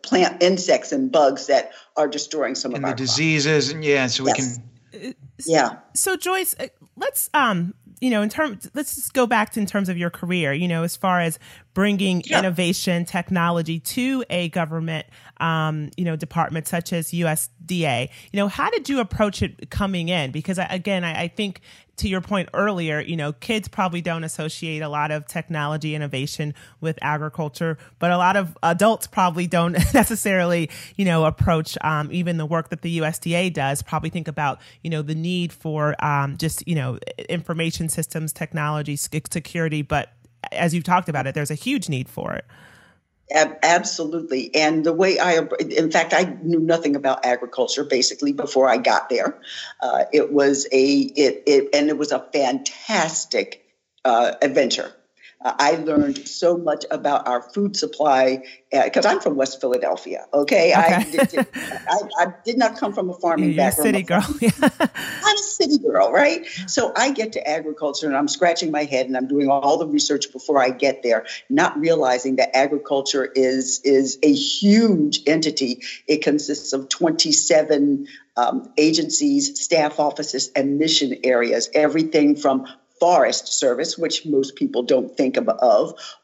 plant 0.05 0.43
insects 0.43 0.93
and 0.93 1.11
bugs 1.11 1.47
that 1.47 1.73
are 1.97 2.09
destroying 2.09 2.55
some 2.55 2.71
And 2.75 2.79
of 2.79 2.83
the 2.83 2.89
our 2.89 2.97
crops. 2.97 3.11
diseases, 3.11 3.71
and 3.71 3.85
yeah, 3.85 4.07
so 4.07 4.25
we 4.25 4.33
can 4.33 5.15
Yeah. 5.47 5.79
So 5.95 6.17
Joyce, 6.17 6.55
uh, 6.61 6.69
let's 6.97 7.31
um, 7.35 7.75
you 8.01 8.11
know, 8.11 8.23
in 8.23 8.29
terms, 8.29 8.71
let's 8.75 8.95
just 8.95 9.15
go 9.15 9.27
back 9.27 9.51
to 9.53 9.61
in 9.61 9.67
terms 9.67 9.89
of 9.89 9.97
your 9.97 10.11
career. 10.11 10.53
You 10.53 10.69
know, 10.69 10.83
as 10.83 10.97
far 10.97 11.21
as 11.21 11.39
bringing 11.75 12.23
yeah. 12.25 12.39
innovation 12.39 13.05
technology 13.05 13.81
to 13.81 14.25
a 14.31 14.49
government 14.49 15.07
um, 15.39 15.91
you 15.97 16.05
know 16.05 16.17
department 16.17 16.67
such 16.67 16.93
as 16.93 17.11
USDA. 17.11 18.09
You 18.33 18.37
know, 18.37 18.49
how 18.49 18.71
did 18.71 18.89
you 18.89 19.01
approach 19.01 19.43
it 19.43 19.71
coming 19.71 20.09
in? 20.09 20.31
Because 20.31 20.59
again, 20.59 21.05
I, 21.05 21.23
I 21.23 21.29
think 21.29 21.61
to 21.97 22.09
your 22.09 22.21
point 22.21 22.49
earlier, 22.55 23.01
you 23.01 23.17
know, 23.17 23.33
kids 23.33 23.69
probably 23.69 24.01
don't 24.01 24.25
associate 24.25 24.81
a 24.81 24.89
lot 24.89 25.11
of 25.11 25.27
technology 25.27 25.95
innovation 25.95 26.55
with 26.81 26.99
agriculture, 27.03 27.79
but 27.99 28.11
a 28.11 28.17
lot 28.17 28.37
of 28.37 28.57
adults 28.63 29.07
probably 29.07 29.47
don't 29.47 29.73
necessarily, 29.95 30.71
you 30.97 31.05
know, 31.05 31.25
approach 31.25 31.79
um, 31.83 32.09
even 32.11 32.37
the 32.37 32.47
work 32.47 32.71
that 32.71 32.83
the 32.83 32.99
USDA 32.99 33.53
does. 33.53 33.83
Probably 33.83 34.11
think 34.11 34.29
about, 34.29 34.61
you 34.83 34.91
know, 34.91 35.03
the 35.03 35.15
need 35.15 35.53
for 35.53 35.95
um, 36.05 36.37
just, 36.37 36.67
you 36.67 36.75
know, 36.75 36.99
information 37.29 37.89
systems, 37.89 38.33
technology, 38.33 38.97
security. 38.97 39.83
But 39.83 40.13
as 40.53 40.75
you've 40.75 40.85
talked 40.85 41.09
about 41.09 41.27
it, 41.27 41.35
there's 41.35 41.51
a 41.51 41.57
huge 41.57 41.89
need 41.89 42.09
for 42.09 42.33
it. 42.35 42.45
Absolutely. 43.33 44.55
And 44.55 44.85
the 44.85 44.93
way 44.93 45.19
I, 45.19 45.41
in 45.59 45.91
fact, 45.91 46.13
I 46.13 46.37
knew 46.43 46.61
nothing 46.61 46.95
about 46.95 47.25
agriculture 47.25 47.85
basically 47.85 48.33
before 48.33 48.69
I 48.69 48.77
got 48.77 49.09
there. 49.09 49.41
Uh, 49.81 50.05
it 50.13 50.31
was 50.33 50.67
a, 50.71 50.93
it, 50.95 51.43
it, 51.47 51.69
and 51.75 51.89
it 51.89 51.97
was 51.97 52.13
a 52.13 52.27
fantastic 52.33 53.65
uh, 54.05 54.33
adventure. 54.43 54.93
I 55.45 55.73
learned 55.77 56.27
so 56.27 56.57
much 56.57 56.87
about 56.91 57.29
our 57.29 57.43
food 57.43 57.77
supply 57.77 58.43
because 58.73 59.05
uh, 59.05 59.11
I'm 59.11 59.21
from 59.21 59.37
West 59.37 59.61
Philadelphia. 59.61 60.25
Okay, 60.33 60.73
okay. 60.73 60.95
I, 60.95 61.03
did, 61.05 61.47
I, 61.87 61.99
I, 62.19 62.27
did 62.45 62.57
not 62.57 62.79
come 62.79 62.95
from 62.95 63.11
a 63.11 63.15
farming 63.15 63.51
You're 63.51 63.57
background. 63.57 63.95
city 63.95 64.03
girl. 64.03 64.25
I'm 64.81 65.37
a 65.37 65.39
city 65.39 65.79
girl, 65.79 66.11
right? 66.11 66.47
So 66.67 66.93
I 66.97 67.13
get 67.13 67.33
to 67.33 67.47
agriculture 67.47 68.07
and 68.07 68.17
I'm 68.17 68.29
scratching 68.29 68.71
my 68.71 68.85
head 68.85 69.07
and 69.07 69.17
I'm 69.19 69.29
doing 69.29 69.49
all 69.51 69.77
the 69.77 69.87
research 69.87 70.33
before 70.33 70.63
I 70.63 70.71
get 70.71 71.03
there, 71.03 71.27
not 71.51 71.79
realizing 71.79 72.37
that 72.37 72.57
agriculture 72.57 73.31
is 73.35 73.81
is 73.85 74.19
a 74.23 74.33
huge 74.33 75.21
entity. 75.27 75.83
It 76.09 76.23
consists 76.23 76.73
of 76.73 76.89
27 76.89 78.07
um, 78.37 78.73
agencies, 78.79 79.61
staff 79.63 80.01
offices, 80.01 80.51
and 80.57 80.79
mission 80.79 81.17
areas. 81.23 81.69
Everything 81.75 82.35
from 82.35 82.67
Forest 83.01 83.49
Service, 83.59 83.99
which 83.99 84.25
most 84.25 84.57
people 84.57 84.83
don't 84.83 85.17
think 85.17 85.37
of, 85.37 85.49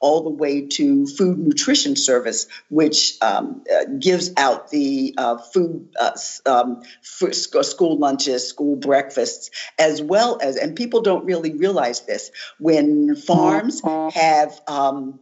all 0.01 0.23
the 0.23 0.31
way 0.31 0.67
to 0.67 1.07
Food 1.07 1.39
Nutrition 1.39 1.97
Service, 1.97 2.47
which 2.69 3.17
um, 3.21 3.65
uh, 3.73 3.85
gives 3.99 4.31
out 4.37 4.71
the 4.71 5.15
uh, 5.19 5.39
food, 5.39 5.89
uh, 5.99 6.13
um, 6.47 6.83
school 7.03 7.99
lunches, 7.99 8.49
school 8.49 8.77
breakfasts, 8.77 9.51
as 9.79 10.01
well 10.01 10.39
as, 10.41 10.57
and 10.57 10.77
people 10.77 11.03
don't 11.03 11.25
really 11.25 11.55
realize 11.55 12.03
this, 12.03 12.31
when 12.59 13.17
farms 13.17 13.83
have 14.15 14.61
um, 14.69 15.21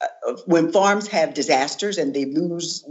uh, 0.00 0.32
when 0.46 0.72
farms 0.72 1.08
have 1.08 1.34
disasters 1.34 1.98
and 1.98 2.14
they 2.14 2.24
lose 2.24 2.84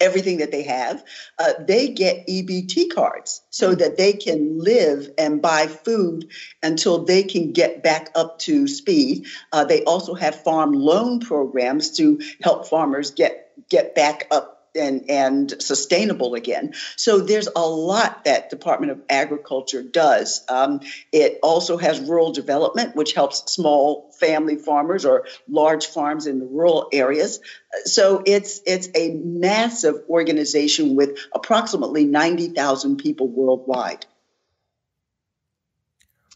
everything 0.00 0.38
that 0.38 0.50
they 0.50 0.62
have, 0.62 1.04
uh, 1.38 1.52
they 1.60 1.88
get 1.88 2.26
EBT 2.26 2.92
cards 2.94 3.42
so 3.50 3.70
mm-hmm. 3.70 3.78
that 3.78 3.96
they 3.96 4.12
can 4.12 4.58
live 4.58 5.10
and 5.18 5.40
buy 5.40 5.66
food 5.66 6.30
until 6.62 7.04
they 7.04 7.22
can 7.22 7.52
get 7.52 7.82
back 7.82 8.10
up 8.14 8.38
to 8.40 8.66
speed. 8.66 9.26
Uh, 9.52 9.64
they 9.64 9.82
also 9.84 10.14
have 10.14 10.42
farm 10.42 10.72
loan 10.72 11.20
programs 11.20 11.92
to 11.92 12.20
help 12.42 12.66
farmers 12.66 13.12
get 13.12 13.40
get 13.68 13.94
back 13.94 14.26
up 14.30 14.53
and, 14.74 15.10
and 15.10 15.62
sustainable 15.62 16.34
again. 16.34 16.74
So 16.96 17.20
there's 17.20 17.48
a 17.54 17.66
lot 17.66 18.24
that 18.24 18.50
Department 18.50 18.92
of 18.92 19.00
Agriculture 19.08 19.82
does. 19.82 20.44
Um, 20.48 20.80
it 21.12 21.38
also 21.42 21.76
has 21.76 22.00
rural 22.00 22.32
development, 22.32 22.96
which 22.96 23.12
helps 23.12 23.52
small 23.52 24.12
family 24.18 24.56
farmers 24.56 25.04
or 25.04 25.26
large 25.48 25.86
farms 25.86 26.26
in 26.26 26.38
the 26.38 26.46
rural 26.46 26.88
areas. 26.92 27.40
So 27.84 28.22
it's 28.24 28.60
it's 28.66 28.88
a 28.94 29.10
massive 29.14 30.02
organization 30.08 30.96
with 30.96 31.18
approximately 31.32 32.04
90,000 32.04 32.98
people 32.98 33.28
worldwide. 33.28 34.06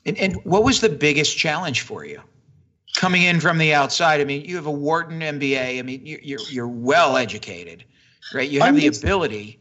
And, 0.05 0.19
and 0.19 0.37
what 0.45 0.65
was 0.65 0.81
the 0.81 0.89
biggest 0.89 1.37
challenge 1.37 1.83
for 1.83 2.05
you? 2.05 2.23
Coming 2.97 3.23
in 3.23 3.41
from 3.41 3.59
the 3.59 3.75
outside, 3.75 4.21
I 4.21 4.25
mean, 4.25 4.45
you 4.45 4.57
have 4.57 4.67
a 4.67 4.73
Wharton 4.73 5.21
MBA. 5.21 5.79
I 5.79 5.83
mean, 5.83 6.01
you're 6.05 6.41
you're 6.49 6.67
well 6.67 7.17
educated 7.17 7.85
right? 8.33 8.49
You 8.49 8.61
have 8.61 8.77
the 8.77 8.87
ability. 8.87 9.61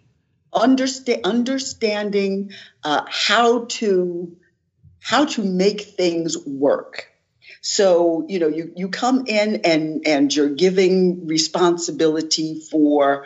Understand, 0.54 1.22
understanding 1.26 2.52
uh, 2.84 3.04
how 3.08 3.66
to 3.66 4.38
how 5.00 5.26
to 5.26 5.44
make 5.44 5.82
things 5.82 6.38
work. 6.46 7.08
So 7.62 8.26
you 8.30 8.40
know 8.40 8.48
you 8.48 8.72
you 8.76 8.90
come 8.90 9.26
in 9.28 9.62
and 9.64 10.08
and 10.08 10.34
you're 10.34 10.50
giving 10.50 11.28
responsibility 11.28 12.62
for 12.62 13.26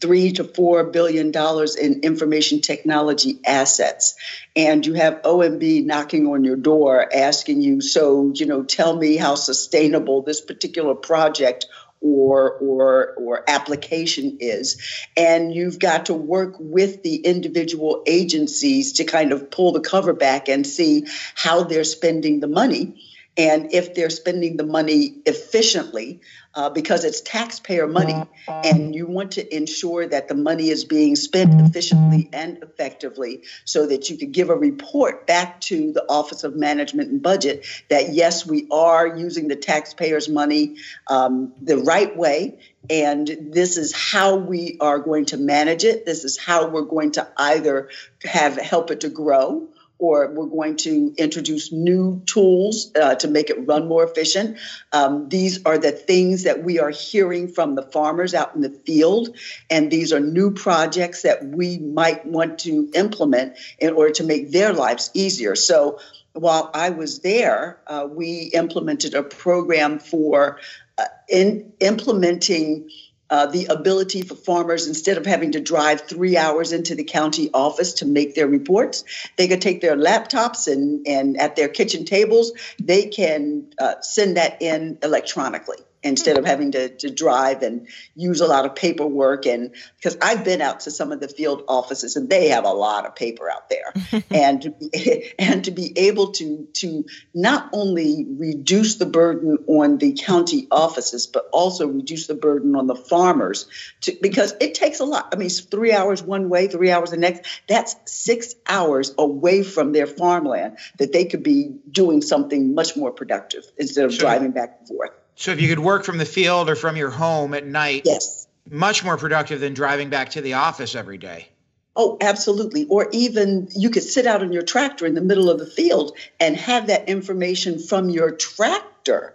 three 0.00 0.32
to 0.32 0.44
four 0.44 0.84
billion 0.84 1.30
dollars 1.30 1.76
in 1.76 2.00
information 2.00 2.60
technology 2.60 3.38
assets, 3.44 4.14
and 4.54 4.86
you 4.86 4.94
have 4.94 5.22
OMB 5.22 5.84
knocking 5.84 6.26
on 6.26 6.44
your 6.44 6.56
door 6.56 7.06
asking 7.14 7.60
you, 7.60 7.80
so 7.80 8.32
you 8.34 8.46
know, 8.46 8.62
tell 8.62 8.96
me 8.96 9.16
how 9.16 9.34
sustainable 9.34 10.22
this 10.22 10.40
particular 10.40 10.94
project 10.94 11.66
or 12.02 12.52
or 12.58 13.14
or 13.16 13.44
application 13.48 14.38
is. 14.40 14.80
And 15.16 15.54
you've 15.54 15.78
got 15.78 16.06
to 16.06 16.14
work 16.14 16.56
with 16.58 17.02
the 17.02 17.16
individual 17.16 18.02
agencies 18.06 18.94
to 18.94 19.04
kind 19.04 19.32
of 19.32 19.50
pull 19.50 19.72
the 19.72 19.80
cover 19.80 20.12
back 20.12 20.48
and 20.48 20.66
see 20.66 21.06
how 21.34 21.64
they're 21.64 21.84
spending 21.84 22.40
the 22.40 22.48
money 22.48 22.96
and 23.36 23.72
if 23.72 23.94
they're 23.94 24.10
spending 24.10 24.56
the 24.56 24.66
money 24.66 25.14
efficiently 25.24 26.20
uh, 26.54 26.68
because 26.68 27.04
it's 27.04 27.22
taxpayer 27.22 27.86
money 27.86 28.14
and 28.46 28.94
you 28.94 29.06
want 29.06 29.32
to 29.32 29.56
ensure 29.56 30.06
that 30.06 30.28
the 30.28 30.34
money 30.34 30.68
is 30.68 30.84
being 30.84 31.16
spent 31.16 31.58
efficiently 31.62 32.28
and 32.32 32.62
effectively 32.62 33.42
so 33.64 33.86
that 33.86 34.10
you 34.10 34.18
could 34.18 34.32
give 34.32 34.50
a 34.50 34.54
report 34.54 35.26
back 35.26 35.60
to 35.62 35.92
the 35.92 36.04
office 36.10 36.44
of 36.44 36.54
management 36.54 37.10
and 37.10 37.22
budget 37.22 37.64
that 37.88 38.12
yes 38.12 38.44
we 38.44 38.66
are 38.70 39.16
using 39.16 39.48
the 39.48 39.56
taxpayers 39.56 40.28
money 40.28 40.76
um, 41.06 41.54
the 41.62 41.78
right 41.78 42.14
way 42.16 42.58
and 42.90 43.26
this 43.40 43.76
is 43.76 43.94
how 43.94 44.36
we 44.36 44.76
are 44.80 44.98
going 44.98 45.26
to 45.26 45.36
manage 45.36 45.84
it. 45.84 46.04
This 46.04 46.24
is 46.24 46.36
how 46.36 46.68
we're 46.68 46.82
going 46.82 47.12
to 47.12 47.28
either 47.36 47.90
have 48.24 48.56
help 48.56 48.90
it 48.90 49.02
to 49.02 49.08
grow 49.08 49.68
or 50.02 50.32
we're 50.32 50.46
going 50.46 50.74
to 50.74 51.14
introduce 51.16 51.70
new 51.70 52.20
tools 52.26 52.90
uh, 53.00 53.14
to 53.14 53.28
make 53.28 53.50
it 53.50 53.68
run 53.68 53.86
more 53.86 54.02
efficient. 54.02 54.58
Um, 54.92 55.28
these 55.28 55.64
are 55.64 55.78
the 55.78 55.92
things 55.92 56.42
that 56.42 56.64
we 56.64 56.80
are 56.80 56.90
hearing 56.90 57.46
from 57.46 57.76
the 57.76 57.82
farmers 57.82 58.34
out 58.34 58.56
in 58.56 58.62
the 58.62 58.70
field, 58.70 59.36
and 59.70 59.92
these 59.92 60.12
are 60.12 60.18
new 60.18 60.50
projects 60.50 61.22
that 61.22 61.44
we 61.44 61.78
might 61.78 62.26
want 62.26 62.58
to 62.60 62.90
implement 62.94 63.56
in 63.78 63.94
order 63.94 64.10
to 64.14 64.24
make 64.24 64.50
their 64.50 64.72
lives 64.72 65.12
easier. 65.14 65.54
So 65.54 66.00
while 66.32 66.72
I 66.74 66.90
was 66.90 67.20
there, 67.20 67.78
uh, 67.86 68.08
we 68.10 68.50
implemented 68.54 69.14
a 69.14 69.22
program 69.22 70.00
for 70.00 70.58
uh, 70.98 71.04
in 71.28 71.74
implementing 71.78 72.90
uh, 73.32 73.46
the 73.46 73.64
ability 73.64 74.20
for 74.20 74.34
farmers, 74.34 74.86
instead 74.86 75.16
of 75.16 75.24
having 75.24 75.52
to 75.52 75.60
drive 75.60 76.02
three 76.02 76.36
hours 76.36 76.70
into 76.70 76.94
the 76.94 77.02
county 77.02 77.48
office 77.54 77.94
to 77.94 78.04
make 78.04 78.34
their 78.34 78.46
reports, 78.46 79.04
they 79.38 79.48
could 79.48 79.62
take 79.62 79.80
their 79.80 79.96
laptops 79.96 80.70
and, 80.70 81.08
and 81.08 81.40
at 81.40 81.56
their 81.56 81.68
kitchen 81.68 82.04
tables, 82.04 82.52
they 82.78 83.06
can 83.06 83.72
uh, 83.78 83.94
send 84.02 84.36
that 84.36 84.60
in 84.60 84.98
electronically 85.02 85.78
instead 86.02 86.38
of 86.38 86.44
having 86.44 86.72
to, 86.72 86.88
to 86.88 87.10
drive 87.10 87.62
and 87.62 87.88
use 88.14 88.40
a 88.40 88.46
lot 88.46 88.66
of 88.66 88.74
paperwork 88.74 89.46
and 89.46 89.74
because 89.96 90.16
i've 90.20 90.44
been 90.44 90.60
out 90.60 90.80
to 90.80 90.90
some 90.90 91.12
of 91.12 91.20
the 91.20 91.28
field 91.28 91.64
offices 91.68 92.16
and 92.16 92.28
they 92.28 92.48
have 92.48 92.64
a 92.64 92.72
lot 92.72 93.06
of 93.06 93.14
paper 93.14 93.50
out 93.50 93.68
there. 93.68 93.92
And 94.30 94.62
to 94.62 94.70
be, 94.70 95.32
and 95.38 95.64
to 95.64 95.70
be 95.70 95.92
able 95.96 96.32
to 96.32 96.66
to 96.74 97.04
not 97.34 97.70
only 97.72 98.26
reduce 98.28 98.96
the 98.96 99.06
burden 99.06 99.58
on 99.66 99.98
the 99.98 100.12
county 100.12 100.66
offices 100.70 101.26
but 101.26 101.48
also 101.52 101.86
reduce 101.86 102.26
the 102.26 102.34
burden 102.34 102.74
on 102.76 102.86
the 102.86 102.94
farmers 102.94 103.66
to, 104.02 104.16
because 104.20 104.54
it 104.60 104.74
takes 104.74 105.00
a 105.00 105.04
lot. 105.04 105.28
I 105.32 105.36
mean 105.36 105.50
three 105.50 105.92
hours 105.92 106.22
one 106.22 106.48
way 106.48 106.68
three 106.68 106.90
hours 106.90 107.10
the 107.10 107.16
next. 107.16 107.42
That's 107.68 107.94
six 108.06 108.54
hours 108.66 109.14
away 109.18 109.62
from 109.62 109.92
their 109.92 110.06
farmland 110.06 110.78
that 110.98 111.12
they 111.12 111.24
could 111.26 111.42
be 111.42 111.74
doing 111.90 112.22
something 112.22 112.74
much 112.74 112.96
more 112.96 113.10
productive 113.10 113.64
instead 113.76 114.04
of 114.04 114.12
sure. 114.12 114.20
driving 114.20 114.52
back 114.52 114.76
and 114.78 114.88
forth 114.88 115.12
so 115.34 115.50
if 115.50 115.60
you 115.60 115.68
could 115.68 115.78
work 115.78 116.04
from 116.04 116.18
the 116.18 116.24
field 116.24 116.68
or 116.68 116.76
from 116.76 116.96
your 116.96 117.10
home 117.10 117.54
at 117.54 117.66
night, 117.66 118.02
yes, 118.04 118.46
much 118.70 119.04
more 119.04 119.16
productive 119.16 119.60
than 119.60 119.74
driving 119.74 120.10
back 120.10 120.30
to 120.30 120.40
the 120.40 120.54
office 120.54 120.94
every 120.94 121.18
day. 121.18 121.48
Oh, 121.94 122.16
absolutely. 122.20 122.86
Or 122.86 123.08
even 123.12 123.68
you 123.76 123.90
could 123.90 124.02
sit 124.02 124.26
out 124.26 124.42
on 124.42 124.52
your 124.52 124.62
tractor 124.62 125.04
in 125.04 125.14
the 125.14 125.20
middle 125.20 125.50
of 125.50 125.58
the 125.58 125.66
field 125.66 126.16
and 126.40 126.56
have 126.56 126.86
that 126.86 127.08
information 127.08 127.78
from 127.78 128.08
your 128.08 128.30
tractor 128.30 129.34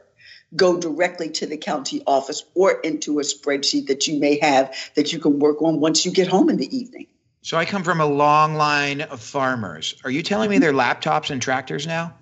go 0.56 0.80
directly 0.80 1.30
to 1.30 1.46
the 1.46 1.58
county 1.58 2.02
office 2.08 2.44
or 2.56 2.80
into 2.80 3.20
a 3.20 3.24
spreadsheet 3.24 3.88
that 3.88 4.08
you 4.08 4.20
may 4.20 4.40
have 4.40 4.74
that 4.96 5.12
you 5.12 5.20
can 5.20 5.40
work 5.40 5.62
on 5.62 5.80
once 5.80 6.06
you 6.06 6.12
get 6.12 6.28
home 6.28 6.50
in 6.50 6.58
the 6.58 6.76
evening. 6.76 7.08
So 7.42 7.58
I 7.58 7.66
come 7.66 7.84
from 7.84 8.02
a 8.02 8.06
long 8.06 8.56
line 8.56 9.02
of 9.02 9.22
farmers. 9.22 9.96
Are 10.04 10.12
you 10.12 10.24
telling 10.24 10.50
me 10.50 10.56
mm-hmm. 10.56 10.62
they're 10.64 10.74
laptops 10.74 11.30
and 11.30 11.42
tractors 11.42 11.86
now? 11.86 12.14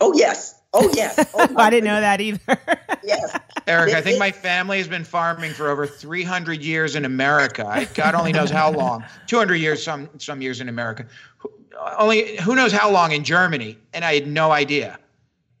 Oh, 0.00 0.12
yes. 0.14 0.60
Oh 0.72 0.90
yeah. 0.94 1.12
Oh, 1.34 1.48
I 1.56 1.70
didn't 1.70 1.84
know 1.84 2.00
that 2.00 2.20
either. 2.20 2.40
yes. 3.04 3.38
Eric, 3.66 3.94
I 3.94 4.00
think 4.00 4.18
my 4.18 4.32
family 4.32 4.78
has 4.78 4.88
been 4.88 5.04
farming 5.04 5.52
for 5.52 5.68
over 5.68 5.86
300 5.86 6.62
years 6.62 6.96
in 6.96 7.04
America. 7.04 7.86
God 7.94 8.14
only 8.14 8.32
knows 8.32 8.50
how 8.50 8.70
long. 8.70 9.04
200 9.26 9.56
years, 9.56 9.82
some 9.82 10.08
some 10.18 10.40
years 10.40 10.60
in 10.60 10.68
America. 10.68 11.06
Only 11.98 12.36
who 12.38 12.54
knows 12.54 12.72
how 12.72 12.90
long 12.90 13.12
in 13.12 13.24
Germany, 13.24 13.78
and 13.92 14.04
I 14.04 14.14
had 14.14 14.26
no 14.26 14.50
idea. 14.52 14.98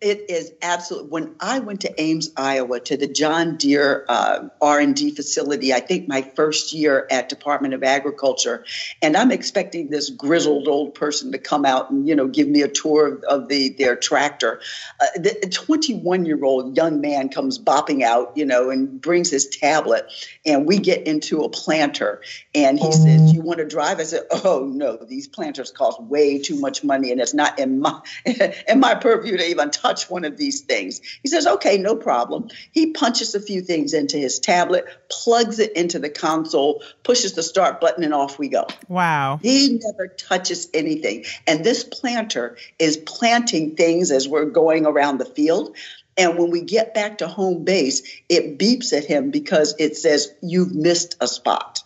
It 0.02 0.28
is 0.30 0.52
absolutely. 0.62 1.10
When 1.10 1.36
I 1.38 1.60
went 1.60 1.82
to 1.82 2.00
Ames, 2.00 2.32
Iowa, 2.36 2.80
to 2.80 2.96
the 2.96 3.06
John 3.06 3.56
Deere 3.56 4.04
uh, 4.08 4.48
R 4.60 4.80
and 4.80 4.96
D 4.96 5.12
facility, 5.12 5.72
I 5.72 5.78
think 5.78 6.08
my 6.08 6.22
first 6.22 6.72
year 6.72 7.06
at 7.08 7.28
Department 7.28 7.72
of 7.72 7.84
Agriculture, 7.84 8.64
and 9.00 9.16
I'm 9.16 9.30
expecting 9.30 9.90
this 9.90 10.10
grizzled 10.10 10.66
old 10.66 10.96
person 10.96 11.30
to 11.30 11.38
come 11.38 11.64
out 11.64 11.92
and 11.92 12.08
you 12.08 12.16
know 12.16 12.26
give 12.26 12.48
me 12.48 12.62
a 12.62 12.68
tour 12.68 13.14
of, 13.14 13.22
of 13.22 13.48
the 13.48 13.68
their 13.68 13.94
tractor. 13.94 14.60
Uh, 15.00 15.06
the 15.14 15.48
21 15.48 16.26
year 16.26 16.44
old 16.44 16.76
young 16.76 17.00
man 17.00 17.28
comes 17.28 17.60
bopping 17.60 18.02
out, 18.02 18.36
you 18.36 18.44
know, 18.44 18.70
and 18.70 19.00
brings 19.00 19.30
his 19.30 19.46
tablet, 19.46 20.12
and 20.44 20.66
we 20.66 20.78
get 20.78 21.06
into 21.06 21.44
a 21.44 21.48
planter, 21.48 22.22
and 22.56 22.76
he 22.76 22.90
says, 22.90 23.32
"You 23.32 23.42
want 23.42 23.58
to 23.58 23.66
drive?" 23.66 24.00
I 24.00 24.02
said, 24.02 24.22
"Oh 24.32 24.68
no, 24.68 24.96
these 24.96 25.28
planters 25.28 25.70
cost 25.70 26.02
way 26.02 26.40
too 26.40 26.58
much 26.58 26.82
money, 26.82 27.12
and 27.12 27.20
it's 27.20 27.34
not 27.34 27.60
in 27.60 27.78
my 27.78 28.00
in 28.66 28.80
my 28.80 28.96
purview 28.96 29.36
to 29.36 29.48
even 29.48 29.70
touch." 29.70 29.91
Touch 29.92 30.10
one 30.10 30.24
of 30.24 30.36
these 30.36 30.62
things. 30.62 31.00
He 31.22 31.28
says, 31.28 31.46
okay, 31.46 31.78
no 31.78 31.96
problem. 31.96 32.48
He 32.72 32.92
punches 32.92 33.34
a 33.34 33.40
few 33.40 33.60
things 33.60 33.94
into 33.94 34.16
his 34.16 34.38
tablet, 34.38 34.86
plugs 35.10 35.58
it 35.58 35.72
into 35.76 35.98
the 35.98 36.10
console, 36.10 36.82
pushes 37.02 37.34
the 37.34 37.42
start 37.42 37.80
button, 37.80 38.04
and 38.04 38.14
off 38.14 38.38
we 38.38 38.48
go. 38.48 38.66
Wow. 38.88 39.38
He 39.42 39.80
never 39.82 40.08
touches 40.08 40.68
anything. 40.72 41.24
And 41.46 41.64
this 41.64 41.84
planter 41.84 42.56
is 42.78 42.96
planting 42.96 43.76
things 43.76 44.10
as 44.10 44.28
we're 44.28 44.46
going 44.46 44.86
around 44.86 45.18
the 45.18 45.24
field. 45.26 45.76
And 46.16 46.38
when 46.38 46.50
we 46.50 46.62
get 46.62 46.94
back 46.94 47.18
to 47.18 47.28
home 47.28 47.64
base, 47.64 48.02
it 48.28 48.58
beeps 48.58 48.92
at 48.92 49.04
him 49.04 49.30
because 49.30 49.74
it 49.78 49.96
says, 49.96 50.32
You've 50.42 50.74
missed 50.74 51.16
a 51.20 51.26
spot. 51.26 51.82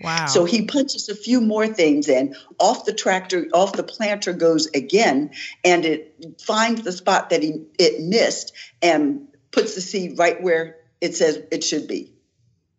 Wow. 0.00 0.26
So 0.26 0.44
he 0.44 0.66
punches 0.66 1.08
a 1.08 1.14
few 1.14 1.40
more 1.40 1.66
things 1.66 2.08
in. 2.08 2.36
Off 2.58 2.84
the 2.84 2.92
tractor, 2.92 3.46
off 3.54 3.72
the 3.72 3.82
planter 3.82 4.32
goes 4.32 4.66
again, 4.66 5.30
and 5.64 5.84
it 5.84 6.40
finds 6.40 6.82
the 6.82 6.92
spot 6.92 7.30
that 7.30 7.42
he 7.42 7.64
it 7.78 8.02
missed 8.02 8.52
and 8.82 9.28
puts 9.50 9.74
the 9.74 9.80
seed 9.80 10.18
right 10.18 10.42
where 10.42 10.76
it 11.00 11.14
says 11.14 11.40
it 11.50 11.64
should 11.64 11.88
be. 11.88 12.12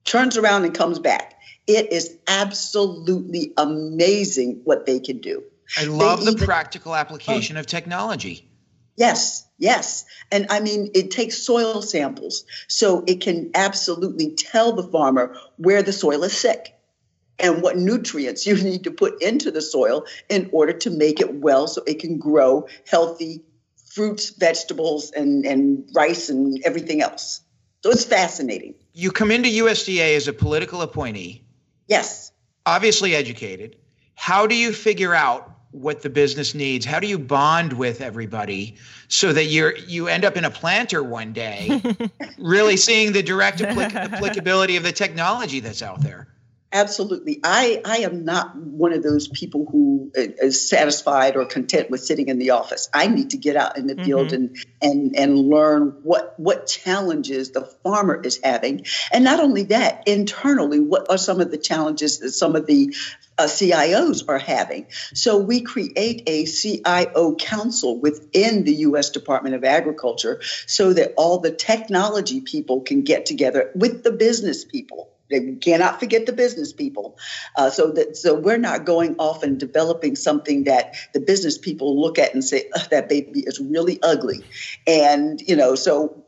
Turns 0.05 0.37
around 0.37 0.65
and 0.65 0.75
comes 0.75 0.99
back. 0.99 1.39
It 1.65 1.91
is 1.91 2.15
absolutely 2.27 3.53
amazing 3.57 4.61
what 4.63 4.85
they 4.85 4.99
can 4.99 5.19
do. 5.19 5.43
I 5.77 5.85
love 5.85 6.23
the 6.23 6.35
practical 6.35 6.95
application 6.95 7.57
oh, 7.57 7.61
of 7.61 7.67
technology. 7.67 8.49
Yes, 8.95 9.45
yes. 9.57 10.05
And 10.31 10.47
I 10.49 10.61
mean, 10.61 10.91
it 10.95 11.11
takes 11.11 11.37
soil 11.37 11.81
samples. 11.81 12.45
So 12.67 13.03
it 13.05 13.21
can 13.21 13.51
absolutely 13.53 14.35
tell 14.35 14.73
the 14.73 14.83
farmer 14.83 15.35
where 15.57 15.83
the 15.83 15.91
soil 15.91 16.23
is 16.23 16.37
sick 16.37 16.76
and 17.39 17.61
what 17.61 17.77
nutrients 17.77 18.45
you 18.45 18.55
need 18.63 18.83
to 18.83 18.91
put 18.91 19.21
into 19.21 19.51
the 19.51 19.61
soil 19.61 20.05
in 20.29 20.49
order 20.51 20.73
to 20.73 20.89
make 20.89 21.19
it 21.19 21.35
well 21.35 21.67
so 21.67 21.81
it 21.85 21.99
can 21.99 22.17
grow 22.17 22.67
healthy 22.87 23.43
fruits, 23.97 24.29
vegetables, 24.29 25.11
and, 25.11 25.45
and 25.45 25.89
rice 25.95 26.29
and 26.29 26.61
everything 26.63 27.01
else. 27.01 27.41
So 27.83 27.89
it's 27.89 28.05
fascinating. 28.05 28.75
You 28.93 29.11
come 29.11 29.31
into 29.31 29.49
USDA 29.49 30.15
as 30.15 30.27
a 30.27 30.33
political 30.33 30.81
appointee. 30.81 31.43
Yes. 31.87 32.31
Obviously 32.65 33.15
educated. 33.15 33.77
How 34.15 34.45
do 34.45 34.55
you 34.55 34.73
figure 34.73 35.15
out 35.15 35.51
what 35.71 36.01
the 36.01 36.09
business 36.09 36.53
needs? 36.53 36.85
How 36.85 36.99
do 36.99 37.07
you 37.07 37.17
bond 37.19 37.73
with 37.73 38.01
everybody 38.01 38.75
so 39.07 39.31
that 39.33 39.45
you're 39.45 39.75
you 39.75 40.07
end 40.07 40.25
up 40.25 40.37
in 40.37 40.45
a 40.45 40.49
planter 40.49 41.03
one 41.03 41.33
day, 41.33 41.81
really 42.37 42.77
seeing 42.77 43.13
the 43.13 43.23
direct 43.23 43.59
applic- 43.59 43.95
applicability 44.13 44.75
of 44.77 44.83
the 44.83 44.91
technology 44.91 45.59
that's 45.59 45.81
out 45.81 46.01
there? 46.01 46.27
Absolutely. 46.73 47.39
I, 47.45 47.81
I 47.85 47.97
am 47.99 48.25
not 48.25 48.57
one 48.57 48.91
of 48.91 49.01
those 49.01 49.29
people 49.29 49.65
who 49.71 50.11
is 50.13 50.69
satisfied 50.69 51.37
or 51.37 51.45
content 51.45 51.89
with 51.89 52.01
sitting 52.01 52.27
in 52.27 52.39
the 52.39 52.49
office. 52.49 52.89
I 52.93 53.07
need 53.07 53.29
to 53.29 53.37
get 53.37 53.55
out 53.55 53.77
in 53.77 53.87
the 53.87 53.95
mm-hmm. 53.95 54.03
field 54.03 54.33
and, 54.33 54.57
and, 54.81 55.15
and 55.15 55.37
learn 55.37 55.95
what, 56.03 56.37
what 56.37 56.67
challenges 56.67 57.51
the 57.51 57.61
farmer 57.61 58.21
is 58.21 58.41
having. 58.43 58.85
And 59.13 59.23
not 59.23 59.39
only 59.39 59.63
that, 59.63 60.03
internally, 60.07 60.81
what 60.81 61.09
are 61.09 61.17
some 61.17 61.39
of 61.39 61.51
the 61.51 61.57
challenges 61.57 62.19
that 62.19 62.31
some 62.31 62.57
of 62.57 62.67
the 62.67 62.93
uh, 63.37 63.43
CIOs 63.43 64.27
are 64.27 64.39
having. 64.39 64.87
So 65.13 65.37
we 65.37 65.61
create 65.61 66.23
a 66.27 66.45
CIO 66.45 67.35
council 67.35 68.01
within 68.01 68.65
the 68.65 68.73
U.S. 68.73 69.11
Department 69.11 69.55
of 69.55 69.63
Agriculture 69.63 70.41
so 70.65 70.91
that 70.91 71.13
all 71.15 71.39
the 71.39 71.51
technology 71.51 72.41
people 72.41 72.81
can 72.81 73.03
get 73.03 73.25
together 73.25 73.71
with 73.73 74.03
the 74.03 74.11
business 74.11 74.65
people 74.65 75.13
they 75.29 75.55
cannot 75.55 75.99
forget 75.99 76.25
the 76.25 76.33
business 76.33 76.73
people. 76.73 77.17
Uh, 77.55 77.69
so 77.69 77.91
that 77.91 78.17
so 78.17 78.33
we're 78.33 78.57
not 78.57 78.85
going 78.85 79.15
off 79.17 79.43
and 79.43 79.59
developing 79.59 80.15
something 80.15 80.65
that 80.65 80.95
the 81.13 81.19
business 81.19 81.57
people 81.57 81.99
look 81.99 82.17
at 82.19 82.33
and 82.33 82.43
say 82.43 82.69
that 82.91 83.09
baby 83.09 83.41
is 83.41 83.59
really 83.59 83.99
ugly, 84.01 84.43
and 84.85 85.41
you 85.41 85.55
know 85.55 85.75
so 85.75 86.23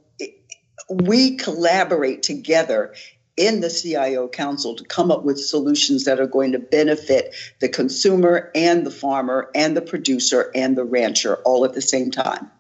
we 0.90 1.38
collaborate 1.38 2.24
together 2.24 2.94
in 3.38 3.62
the 3.62 3.70
CIO 3.70 4.28
Council 4.28 4.76
to 4.76 4.84
come 4.84 5.12
up 5.12 5.24
with 5.24 5.40
solutions 5.40 6.06
that 6.06 6.20
are 6.20 6.28
going 6.28 6.52
to 6.52 6.60
benefit 6.60 7.34
the 7.60 7.70
consumer 7.70 8.52
and 8.54 8.86
the 8.86 8.92
farmer 8.92 9.50
and 9.56 9.78
the 9.78 9.82
producer 9.82 10.52
and 10.54 10.78
the 10.78 10.84
rancher 10.84 11.36
all 11.46 11.64
at 11.64 11.74
the 11.74 11.82
same 11.82 12.12
time. 12.12 12.52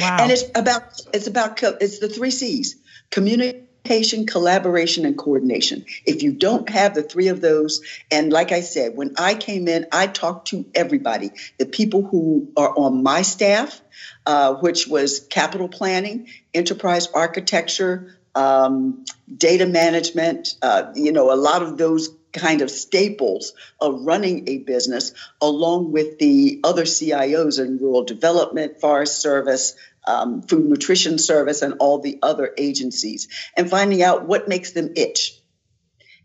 Wow. 0.00 0.16
And 0.20 0.32
it's 0.32 0.44
about 0.54 1.00
it's 1.12 1.26
about 1.26 1.62
it's 1.62 1.98
the 1.98 2.08
three 2.08 2.30
C's: 2.30 2.76
community 3.10 3.68
communication, 3.84 4.26
collaboration, 4.26 5.04
and 5.04 5.18
coordination. 5.18 5.84
If 6.06 6.22
you 6.22 6.32
don't 6.32 6.68
have 6.68 6.94
the 6.94 7.02
three 7.02 7.28
of 7.28 7.40
those, 7.40 7.82
and 8.10 8.32
like 8.32 8.52
I 8.52 8.60
said, 8.60 8.96
when 8.96 9.14
I 9.18 9.34
came 9.34 9.68
in, 9.68 9.86
I 9.92 10.06
talked 10.06 10.48
to 10.48 10.64
everybody 10.74 11.30
the 11.58 11.66
people 11.66 12.02
who 12.02 12.48
are 12.56 12.72
on 12.76 13.02
my 13.02 13.22
staff, 13.22 13.80
uh, 14.26 14.54
which 14.54 14.86
was 14.86 15.20
capital 15.20 15.68
planning, 15.68 16.28
enterprise 16.54 17.08
architecture, 17.12 18.16
um, 18.34 19.04
data 19.36 19.66
management, 19.66 20.54
uh, 20.62 20.92
you 20.94 21.12
know, 21.12 21.32
a 21.32 21.36
lot 21.36 21.62
of 21.62 21.76
those 21.76 22.10
kind 22.32 22.62
of 22.62 22.70
staples 22.70 23.52
of 23.78 24.06
running 24.06 24.48
a 24.48 24.58
business, 24.58 25.12
along 25.42 25.92
with 25.92 26.18
the 26.18 26.60
other 26.64 26.84
CIOs 26.84 27.60
in 27.62 27.76
rural 27.76 28.04
development, 28.04 28.80
forest 28.80 29.20
service, 29.20 29.74
um, 30.06 30.42
Food 30.42 30.66
Nutrition 30.66 31.18
Service, 31.18 31.62
and 31.62 31.74
all 31.80 32.00
the 32.00 32.18
other 32.22 32.52
agencies, 32.56 33.28
and 33.56 33.70
finding 33.70 34.02
out 34.02 34.26
what 34.26 34.48
makes 34.48 34.72
them 34.72 34.92
itch 34.96 35.38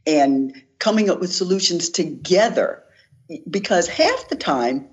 and 0.06 0.56
coming 0.80 1.10
up 1.10 1.20
with 1.20 1.34
solutions 1.34 1.90
together. 1.90 2.84
Because 3.50 3.88
half 3.88 4.30
the 4.30 4.38
time, 4.38 4.88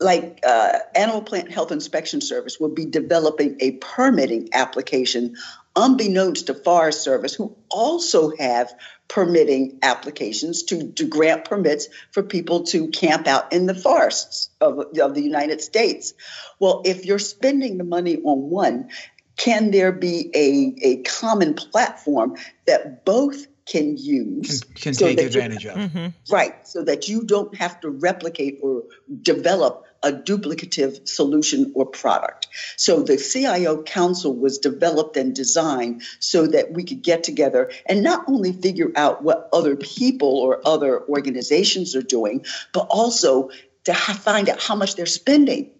like 0.00 0.40
uh, 0.46 0.78
Animal 0.94 1.22
Plant 1.22 1.50
Health 1.50 1.72
Inspection 1.72 2.20
Service 2.20 2.58
will 2.60 2.74
be 2.74 2.84
developing 2.84 3.56
a 3.60 3.72
permitting 3.72 4.48
application 4.52 5.36
unbeknownst 5.78 6.48
to 6.48 6.54
Forest 6.54 7.02
Service, 7.02 7.34
who 7.34 7.56
also 7.70 8.36
have 8.36 8.72
permitting 9.06 9.78
applications 9.82 10.64
to, 10.64 10.92
to 10.92 11.06
grant 11.06 11.44
permits 11.44 11.88
for 12.10 12.22
people 12.22 12.64
to 12.64 12.88
camp 12.88 13.26
out 13.26 13.52
in 13.52 13.66
the 13.66 13.74
forests 13.74 14.50
of, 14.60 14.78
of 15.00 15.14
the 15.14 15.22
United 15.22 15.60
States. 15.60 16.14
Well, 16.58 16.82
if 16.84 17.06
you're 17.06 17.20
spending 17.20 17.78
the 17.78 17.84
money 17.84 18.16
on 18.16 18.50
one, 18.50 18.90
can 19.36 19.70
there 19.70 19.92
be 19.92 20.30
a, 20.34 20.74
a 20.86 21.02
common 21.04 21.54
platform 21.54 22.36
that 22.66 23.04
both 23.04 23.46
can 23.66 23.96
use 23.96 24.62
can, 24.62 24.74
can 24.74 24.94
so 24.94 25.06
take 25.06 25.20
advantage 25.20 25.64
you, 25.64 25.70
of 25.70 25.76
mm-hmm. 25.76 26.32
right 26.32 26.66
so 26.66 26.82
that 26.82 27.06
you 27.06 27.22
don't 27.22 27.54
have 27.54 27.78
to 27.80 27.90
replicate 27.90 28.58
or 28.62 28.82
develop 29.20 29.84
a 30.02 30.12
duplicative 30.12 31.08
solution 31.08 31.72
or 31.74 31.86
product. 31.86 32.48
So 32.76 33.02
the 33.02 33.16
CIO 33.16 33.82
Council 33.82 34.34
was 34.34 34.58
developed 34.58 35.16
and 35.16 35.34
designed 35.34 36.02
so 36.20 36.46
that 36.46 36.72
we 36.72 36.84
could 36.84 37.02
get 37.02 37.24
together 37.24 37.70
and 37.86 38.02
not 38.02 38.24
only 38.28 38.52
figure 38.52 38.92
out 38.94 39.22
what 39.22 39.48
other 39.52 39.76
people 39.76 40.38
or 40.38 40.60
other 40.64 41.04
organizations 41.08 41.96
are 41.96 42.02
doing, 42.02 42.44
but 42.72 42.86
also 42.90 43.50
to 43.84 43.94
find 43.94 44.48
out 44.48 44.60
how 44.60 44.76
much 44.76 44.94
they're 44.94 45.06
spending 45.06 45.70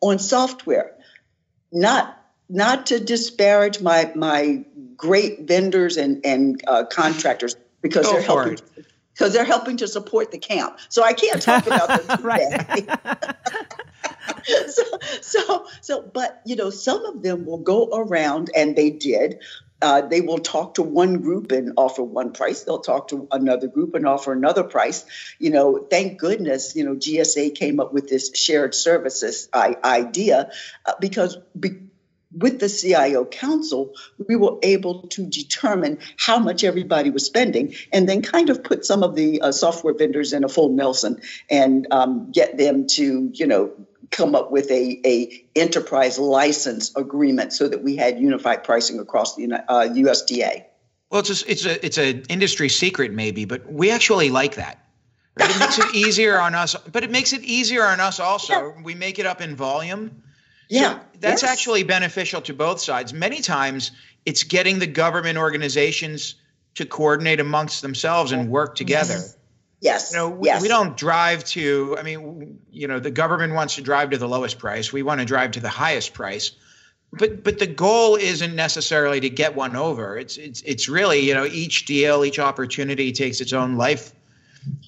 on 0.00 0.18
software. 0.18 0.96
Not 1.72 2.12
not 2.48 2.86
to 2.86 3.00
disparage 3.00 3.80
my 3.80 4.12
my 4.14 4.64
great 4.96 5.42
vendors 5.42 5.96
and 5.96 6.24
and 6.24 6.62
uh, 6.66 6.84
contractors 6.84 7.56
because 7.82 8.06
Go 8.06 8.12
they're 8.12 8.22
helping. 8.22 8.52
It 8.54 8.86
because 9.16 9.32
they're 9.32 9.44
helping 9.44 9.78
to 9.78 9.88
support 9.88 10.30
the 10.30 10.38
camp. 10.38 10.78
So 10.90 11.02
I 11.02 11.14
can't 11.14 11.40
talk 11.40 11.66
about 11.66 11.88
them 11.88 12.18
today. 12.18 12.86
so, 14.68 14.82
so, 15.22 15.66
so, 15.80 16.02
but 16.02 16.42
you 16.44 16.56
know, 16.56 16.70
some 16.70 17.04
of 17.06 17.22
them 17.22 17.46
will 17.46 17.58
go 17.58 17.88
around, 17.92 18.50
and 18.54 18.76
they 18.76 18.90
did 18.90 19.38
Uh, 19.82 20.00
they 20.08 20.22
will 20.22 20.38
talk 20.38 20.74
to 20.74 20.82
one 20.82 21.20
group 21.20 21.52
and 21.52 21.74
offer 21.76 22.02
one 22.02 22.32
price. 22.32 22.64
They'll 22.64 22.80
talk 22.80 23.08
to 23.08 23.28
another 23.30 23.68
group 23.68 23.94
and 23.94 24.06
offer 24.06 24.32
another 24.32 24.64
price. 24.64 25.04
You 25.38 25.50
know, 25.50 25.86
thank 25.90 26.18
goodness, 26.18 26.74
you 26.74 26.82
know, 26.84 26.94
GSA 26.96 27.54
came 27.54 27.78
up 27.78 27.92
with 27.92 28.08
this 28.08 28.30
shared 28.34 28.74
services 28.74 29.50
I- 29.52 29.76
idea 29.84 30.50
uh, 30.86 30.94
because 30.98 31.36
be- 31.52 31.85
with 32.36 32.60
the 32.60 32.68
CIO 32.68 33.24
Council, 33.24 33.94
we 34.28 34.36
were 34.36 34.58
able 34.62 35.08
to 35.08 35.26
determine 35.26 35.98
how 36.18 36.38
much 36.38 36.64
everybody 36.64 37.10
was 37.10 37.24
spending 37.24 37.74
and 37.92 38.08
then 38.08 38.22
kind 38.22 38.50
of 38.50 38.62
put 38.62 38.84
some 38.84 39.02
of 39.02 39.14
the 39.14 39.40
uh, 39.40 39.52
software 39.52 39.94
vendors 39.94 40.32
in 40.32 40.44
a 40.44 40.48
full 40.48 40.68
Nelson 40.68 41.20
and 41.50 41.86
um, 41.90 42.30
get 42.32 42.58
them 42.58 42.86
to, 42.88 43.30
you 43.32 43.46
know, 43.46 43.72
come 44.10 44.34
up 44.34 44.52
with 44.52 44.70
a, 44.70 45.00
a 45.04 45.44
enterprise 45.56 46.18
license 46.18 46.94
agreement 46.96 47.52
so 47.52 47.68
that 47.68 47.82
we 47.82 47.96
had 47.96 48.20
unified 48.20 48.64
pricing 48.64 49.00
across 49.00 49.34
the 49.36 49.52
uh, 49.52 49.88
USDA. 49.88 50.64
Well, 51.10 51.20
it's 51.20 51.42
a, 51.42 51.50
it's 51.50 51.64
a 51.64 51.86
it's 51.86 51.98
an 51.98 52.24
industry 52.28 52.68
secret 52.68 53.12
maybe, 53.12 53.44
but 53.44 53.70
we 53.72 53.90
actually 53.90 54.30
like 54.30 54.56
that. 54.56 54.84
Right? 55.38 55.50
It 55.50 55.58
makes 55.58 55.78
it 55.78 55.94
easier 55.94 56.40
on 56.40 56.54
us, 56.54 56.74
but 56.74 57.04
it 57.04 57.10
makes 57.10 57.32
it 57.32 57.42
easier 57.42 57.84
on 57.84 58.00
us 58.00 58.20
also. 58.20 58.52
Yeah. 58.52 58.82
We 58.82 58.94
make 58.94 59.18
it 59.18 59.26
up 59.26 59.40
in 59.40 59.54
volume. 59.54 60.22
Yeah, 60.68 60.94
so 60.94 61.00
that's 61.20 61.42
yes. 61.42 61.50
actually 61.50 61.84
beneficial 61.84 62.40
to 62.42 62.54
both 62.54 62.80
sides. 62.80 63.12
Many 63.12 63.40
times, 63.40 63.92
it's 64.24 64.42
getting 64.42 64.78
the 64.78 64.86
government 64.86 65.38
organizations 65.38 66.34
to 66.74 66.84
coordinate 66.84 67.40
amongst 67.40 67.82
themselves 67.82 68.32
and 68.32 68.50
work 68.50 68.74
together. 68.74 69.18
Yes. 69.80 70.12
You 70.12 70.18
know, 70.18 70.28
we, 70.30 70.48
yes. 70.48 70.62
we 70.62 70.68
don't 70.68 70.96
drive 70.96 71.44
to, 71.44 71.96
I 71.98 72.02
mean, 72.02 72.58
you 72.70 72.88
know, 72.88 72.98
the 72.98 73.10
government 73.10 73.54
wants 73.54 73.76
to 73.76 73.82
drive 73.82 74.10
to 74.10 74.18
the 74.18 74.28
lowest 74.28 74.58
price. 74.58 74.92
We 74.92 75.02
want 75.02 75.20
to 75.20 75.26
drive 75.26 75.52
to 75.52 75.60
the 75.60 75.68
highest 75.68 76.12
price. 76.14 76.52
But 77.12 77.44
but 77.44 77.58
the 77.58 77.66
goal 77.66 78.16
isn't 78.16 78.54
necessarily 78.54 79.20
to 79.20 79.30
get 79.30 79.54
one 79.54 79.76
over. 79.76 80.18
It's 80.18 80.36
it's 80.36 80.60
it's 80.62 80.88
really, 80.88 81.20
you 81.20 81.34
know, 81.34 81.46
each 81.46 81.86
deal, 81.86 82.24
each 82.24 82.38
opportunity 82.38 83.12
takes 83.12 83.40
its 83.40 83.52
own 83.52 83.76
life, 83.76 84.12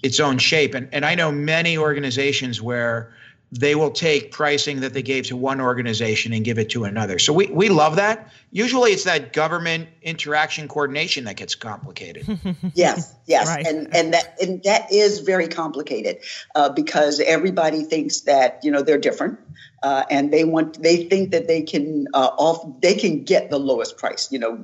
its 0.03 0.19
own 0.19 0.39
shape. 0.39 0.75
And 0.75 0.89
and 0.93 1.07
I 1.07 1.15
know 1.15 1.31
many 1.31 1.79
organizations 1.79 2.61
where 2.61 3.15
they 3.51 3.75
will 3.75 3.91
take 3.91 4.31
pricing 4.31 4.81
that 4.81 4.93
they 4.93 5.03
gave 5.03 5.27
to 5.27 5.37
one 5.37 5.61
organization 5.61 6.33
and 6.33 6.45
give 6.45 6.59
it 6.59 6.69
to 6.71 6.85
another. 6.85 7.19
So 7.19 7.33
we, 7.33 7.47
we 7.47 7.71
love 7.71 7.97
that. 7.97 8.31
Usually 8.51 8.91
it's 8.91 9.05
that 9.05 9.33
government 9.33 9.89
interaction 10.03 10.69
coordination 10.69 11.25
that 11.25 11.37
gets 11.37 11.55
complicated. 11.55 12.39
yes, 12.75 13.15
yes. 13.27 13.49
Right. 13.49 13.67
And 13.67 13.95
and 13.95 14.13
that 14.13 14.37
and 14.41 14.63
that 14.65 14.93
is 14.93 15.21
very 15.21 15.49
complicated 15.49 16.19
uh, 16.55 16.69
because 16.69 17.21
everybody 17.21 17.85
thinks 17.85 18.21
that, 18.23 18.61
you 18.63 18.71
know, 18.71 18.83
they're 18.83 18.99
different. 18.99 19.39
Uh, 19.83 20.05
and 20.11 20.33
they 20.33 20.45
want 20.45 20.83
they 20.83 21.05
think 21.05 21.31
that 21.31 21.47
they 21.47 21.63
can 21.63 22.07
uh, 22.13 22.31
off 22.37 22.81
they 22.81 22.95
can 22.95 23.25
get 23.25 23.49
the 23.49 23.59
lowest 23.59 23.97
price. 23.97 24.31
You 24.31 24.41
know, 24.41 24.63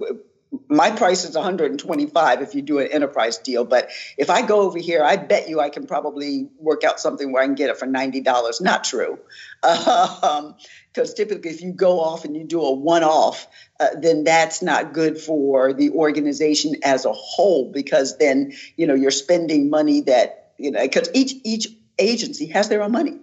my 0.69 0.91
price 0.91 1.25
is 1.25 1.35
125 1.35 2.43
if 2.43 2.55
you 2.55 2.63
do 2.63 2.79
an 2.79 2.89
enterprise 2.89 3.39
deal 3.39 3.65
but 3.65 3.91
if 4.17 4.31
i 4.31 4.43
go 4.43 4.61
over 4.61 4.79
here 4.79 5.03
i 5.03 5.17
bet 5.17 5.49
you 5.49 5.61
i 5.61 5.69
can 5.69 5.87
probably 5.87 6.49
work 6.59 6.85
out 6.85 6.99
something 6.99 7.33
where 7.33 7.43
i 7.43 7.47
can 7.47 7.55
get 7.55 7.71
it 7.71 7.77
for 7.77 7.87
$90 7.87 8.61
not 8.61 8.85
true 8.85 9.19
because 9.61 10.23
um, 10.23 11.15
typically 11.17 11.51
if 11.51 11.61
you 11.63 11.73
go 11.73 12.01
off 12.01 12.25
and 12.25 12.37
you 12.37 12.45
do 12.45 12.61
a 12.61 12.73
one-off 12.73 13.47
uh, 13.81 13.89
then 14.01 14.25
that's 14.25 14.63
not 14.63 14.93
good 14.93 15.19
for 15.19 15.73
the 15.73 15.91
organization 15.91 16.75
as 16.83 17.05
a 17.05 17.13
whole 17.13 17.71
because 17.73 18.19
then 18.19 18.53
you 18.77 18.87
know 18.87 18.95
you're 18.95 19.11
spending 19.11 19.71
money 19.71 20.03
that 20.03 20.53
you 20.59 20.71
know 20.71 20.81
because 20.81 21.11
each 21.15 21.35
each 21.45 21.69
agency 21.99 22.47
has 22.47 22.69
their 22.69 22.83
own 22.83 22.93
money 22.93 23.19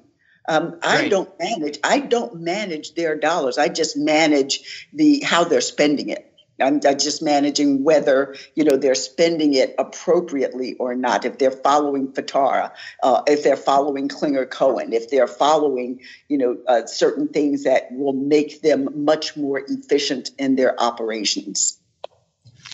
um, 0.48 0.80
I 0.82 1.08
don't 1.08 1.30
manage. 1.40 1.78
I 1.84 2.00
don't 2.00 2.42
manage 2.42 2.96
their 2.96 3.16
dollars. 3.16 3.58
I 3.58 3.70
just 3.70 3.96
manage 3.96 4.88
the 4.92 5.22
how 5.22 5.44
they're 5.44 5.62
spending 5.62 6.10
it. 6.10 6.31
I'm, 6.62 6.80
just 6.82 7.22
managing 7.22 7.84
whether 7.84 8.36
you 8.56 8.64
know 8.64 8.78
they're 8.78 8.96
spending 8.96 9.54
it 9.54 9.76
appropriately 9.78 10.76
or 10.76 10.96
not. 10.96 11.26
If 11.26 11.38
they're 11.38 11.52
following 11.52 12.12
FITARA, 12.12 12.72
uh, 13.04 13.24
if 13.28 13.44
they're 13.44 13.58
following 13.58 14.10
Clinger 14.10 14.50
Cohen, 14.50 14.94
if 14.94 15.10
they're 15.10 15.28
following 15.28 16.02
you 16.28 16.38
know 16.38 16.58
uh, 16.68 16.86
certain 16.86 17.28
things 17.28 17.64
that 17.64 17.92
will 17.92 18.14
make 18.14 18.62
them 18.62 19.06
much 19.06 19.36
more 19.36 19.62
efficient 19.68 20.32
in 20.38 20.56
their 20.56 20.80
operations. 20.80 21.80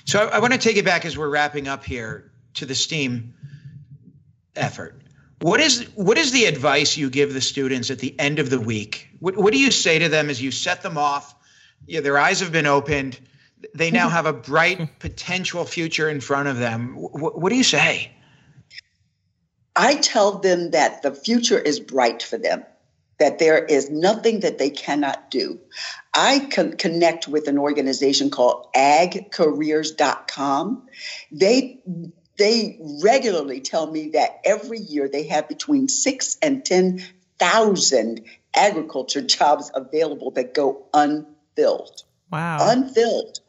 So 0.06 0.19
I, 0.19 0.38
I 0.38 0.39
want 0.39 0.54
to 0.54 0.60
take 0.60 0.78
it 0.78 0.86
back 0.86 1.06
as 1.06 1.17
we're 1.17 1.30
wrapping 1.30 1.67
up 1.67 1.84
here 1.84 2.32
to 2.56 2.65
the 2.65 2.76
STEAM 2.76 3.34
effort. 4.56 5.02
What 5.41 5.60
is 5.60 5.84
what 5.93 6.17
is 6.17 6.32
the 6.32 6.45
advice 6.45 6.97
you 6.97 7.10
give 7.10 7.34
the 7.34 7.41
students 7.41 7.91
at 7.91 8.00
the 8.00 8.19
end 8.19 8.39
of 8.39 8.50
the 8.50 8.60
week? 8.60 9.10
What, 9.19 9.38
what 9.38 9.54
do 9.54 9.60
you 9.60 9.69
say 9.69 10.00
to 10.00 10.10
them 10.10 10.30
as 10.30 10.41
you 10.41 10.50
set 10.50 10.82
them 10.82 10.97
off? 10.97 11.36
Yeah, 11.86 12.02
their 12.02 12.17
eyes 12.17 12.39
have 12.39 12.52
been 12.52 12.65
opened 12.65 13.19
they 13.74 13.91
now 13.91 14.10
have 14.10 14.26
a 14.26 14.34
bright 14.34 15.00
potential 15.00 15.63
future 15.65 16.10
in 16.10 16.20
front 16.22 16.48
of 16.48 16.58
them. 16.58 16.96
W- 16.96 17.32
what 17.32 17.50
do 17.50 17.56
you 17.56 17.63
say? 17.63 18.12
I 19.76 19.96
tell 19.96 20.39
them 20.39 20.72
that 20.72 21.04
the 21.04 21.13
future 21.13 21.60
is 21.60 21.80
bright 21.80 22.24
for 22.24 22.38
them, 22.38 22.63
that 23.20 23.39
there 23.39 23.63
is 23.63 23.89
nothing 23.89 24.41
that 24.41 24.58
they 24.58 24.72
cannot 24.72 25.32
do. 25.32 25.60
I 26.13 26.48
con- 26.52 26.74
connect 26.74 27.28
with 27.28 27.48
an 27.48 27.58
organization 27.58 28.30
called 28.32 28.67
agcareers.com. 28.76 30.88
They 31.32 31.80
they 32.38 32.80
regularly 33.04 33.62
tell 33.62 33.89
me 33.89 34.12
that 34.12 34.41
every 34.46 34.80
year 34.80 35.10
they 35.10 35.28
have 35.28 35.48
between 35.48 35.88
six 35.88 36.38
and 36.41 36.63
10,000 36.63 38.22
agriculture 38.56 39.22
jobs 39.22 39.72
available 39.74 40.32
that 40.32 40.54
go 40.54 40.86
unfilled. 40.93 42.04
Wow. 42.32 42.70
Unfilled. 42.70 43.39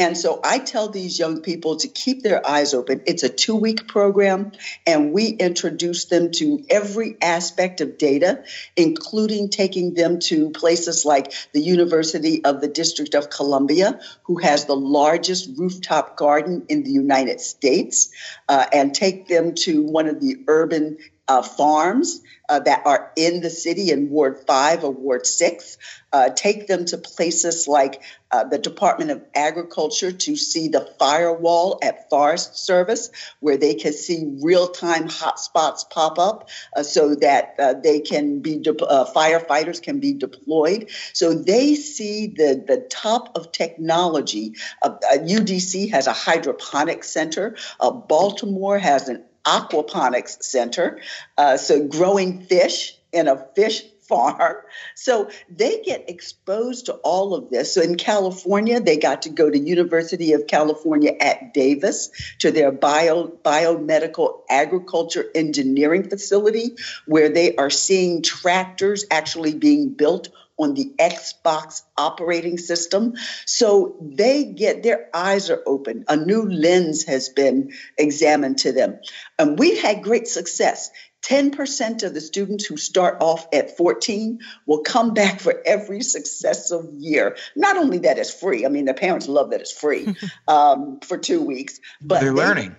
And 0.00 0.16
so 0.16 0.40
I 0.42 0.60
tell 0.60 0.88
these 0.88 1.18
young 1.18 1.42
people 1.42 1.76
to 1.76 1.86
keep 1.86 2.22
their 2.22 2.44
eyes 2.48 2.72
open. 2.72 3.02
It's 3.04 3.22
a 3.22 3.28
two 3.28 3.54
week 3.54 3.86
program, 3.86 4.52
and 4.86 5.12
we 5.12 5.26
introduce 5.28 6.06
them 6.06 6.30
to 6.36 6.64
every 6.70 7.18
aspect 7.20 7.82
of 7.82 7.98
data, 7.98 8.44
including 8.76 9.50
taking 9.50 9.92
them 9.92 10.18
to 10.20 10.52
places 10.52 11.04
like 11.04 11.34
the 11.52 11.60
University 11.60 12.42
of 12.42 12.62
the 12.62 12.68
District 12.68 13.14
of 13.14 13.28
Columbia, 13.28 14.00
who 14.22 14.38
has 14.38 14.64
the 14.64 14.74
largest 14.74 15.50
rooftop 15.58 16.16
garden 16.16 16.64
in 16.70 16.82
the 16.82 16.92
United 16.92 17.38
States, 17.38 18.10
uh, 18.48 18.64
and 18.72 18.94
take 18.94 19.28
them 19.28 19.54
to 19.54 19.82
one 19.82 20.06
of 20.06 20.18
the 20.18 20.36
urban 20.48 20.96
uh, 21.30 21.42
farms 21.42 22.22
uh, 22.48 22.58
that 22.58 22.82
are 22.84 23.12
in 23.16 23.40
the 23.40 23.50
city 23.50 23.92
in 23.92 24.10
Ward 24.10 24.40
5 24.48 24.82
or 24.82 24.90
Ward 24.90 25.24
6. 25.24 25.78
Uh, 26.12 26.28
take 26.30 26.66
them 26.66 26.84
to 26.86 26.98
places 26.98 27.68
like 27.68 28.02
uh, 28.32 28.42
the 28.42 28.58
Department 28.58 29.12
of 29.12 29.22
Agriculture 29.32 30.10
to 30.10 30.34
see 30.34 30.66
the 30.66 30.92
firewall 30.98 31.78
at 31.84 32.10
Forest 32.10 32.58
Service, 32.58 33.10
where 33.38 33.56
they 33.56 33.74
can 33.74 33.92
see 33.92 34.38
real 34.42 34.66
time 34.66 35.06
hotspots 35.06 35.88
pop 35.88 36.18
up 36.18 36.48
uh, 36.74 36.82
so 36.82 37.14
that 37.14 37.54
uh, 37.60 37.74
they 37.74 38.00
can 38.00 38.40
be, 38.40 38.58
de- 38.58 38.72
firefighters 38.72 39.80
can 39.80 40.00
be 40.00 40.14
deployed. 40.14 40.90
So 41.12 41.32
they 41.32 41.76
see 41.76 42.26
the, 42.26 42.64
the 42.66 42.88
top 42.90 43.38
of 43.38 43.52
technology. 43.52 44.56
UDC 44.82 45.92
has 45.92 46.08
a 46.08 46.12
hydroponic 46.12 47.04
center, 47.04 47.54
Baltimore 47.78 48.80
has 48.80 49.08
an 49.08 49.24
aquaponics 49.44 50.42
center, 50.42 51.00
uh, 51.38 51.56
so 51.56 51.86
growing 51.86 52.42
fish 52.42 52.96
in 53.12 53.28
a 53.28 53.46
fish 53.54 53.82
farm. 54.10 54.56
So 54.96 55.30
they 55.48 55.80
get 55.80 56.10
exposed 56.10 56.86
to 56.86 56.94
all 56.94 57.34
of 57.34 57.48
this. 57.48 57.72
So 57.74 57.80
in 57.80 57.96
California, 57.96 58.80
they 58.80 58.98
got 58.98 59.22
to 59.22 59.30
go 59.30 59.48
to 59.48 59.58
University 59.58 60.34
of 60.34 60.46
California 60.46 61.16
at 61.18 61.54
Davis 61.54 62.10
to 62.40 62.50
their 62.50 62.70
bio 62.70 63.28
biomedical 63.28 64.42
agriculture 64.50 65.24
engineering 65.34 66.10
facility 66.10 66.76
where 67.06 67.30
they 67.30 67.56
are 67.56 67.70
seeing 67.70 68.22
tractors 68.22 69.06
actually 69.10 69.54
being 69.54 69.88
built 69.90 70.28
on 70.60 70.74
the 70.74 70.92
Xbox 70.98 71.82
operating 71.96 72.58
system. 72.58 73.14
So 73.46 73.96
they 74.00 74.44
get 74.44 74.82
their 74.82 75.08
eyes 75.14 75.50
are 75.50 75.62
open. 75.66 76.04
A 76.08 76.16
new 76.16 76.48
lens 76.48 77.04
has 77.04 77.28
been 77.28 77.72
examined 77.98 78.58
to 78.58 78.72
them. 78.72 79.00
And 79.38 79.58
we've 79.58 79.80
had 79.80 80.02
great 80.02 80.28
success. 80.28 80.90
10% 81.22 82.02
of 82.02 82.14
the 82.14 82.20
students 82.20 82.64
who 82.64 82.76
start 82.76 83.18
off 83.20 83.46
at 83.52 83.76
14 83.76 84.38
will 84.66 84.80
come 84.80 85.12
back 85.12 85.40
for 85.40 85.62
every 85.66 86.00
successive 86.02 86.86
year. 86.94 87.36
Not 87.54 87.76
only 87.76 87.98
that 87.98 88.18
it's 88.18 88.32
free, 88.32 88.64
I 88.64 88.68
mean, 88.68 88.86
the 88.86 88.94
parents 88.94 89.28
love 89.28 89.50
that 89.50 89.60
it's 89.60 89.72
free 89.72 90.14
um, 90.48 91.00
for 91.00 91.18
two 91.18 91.42
weeks, 91.42 91.78
but 92.00 92.20
they're 92.20 92.32
they, 92.32 92.40
learning. 92.40 92.76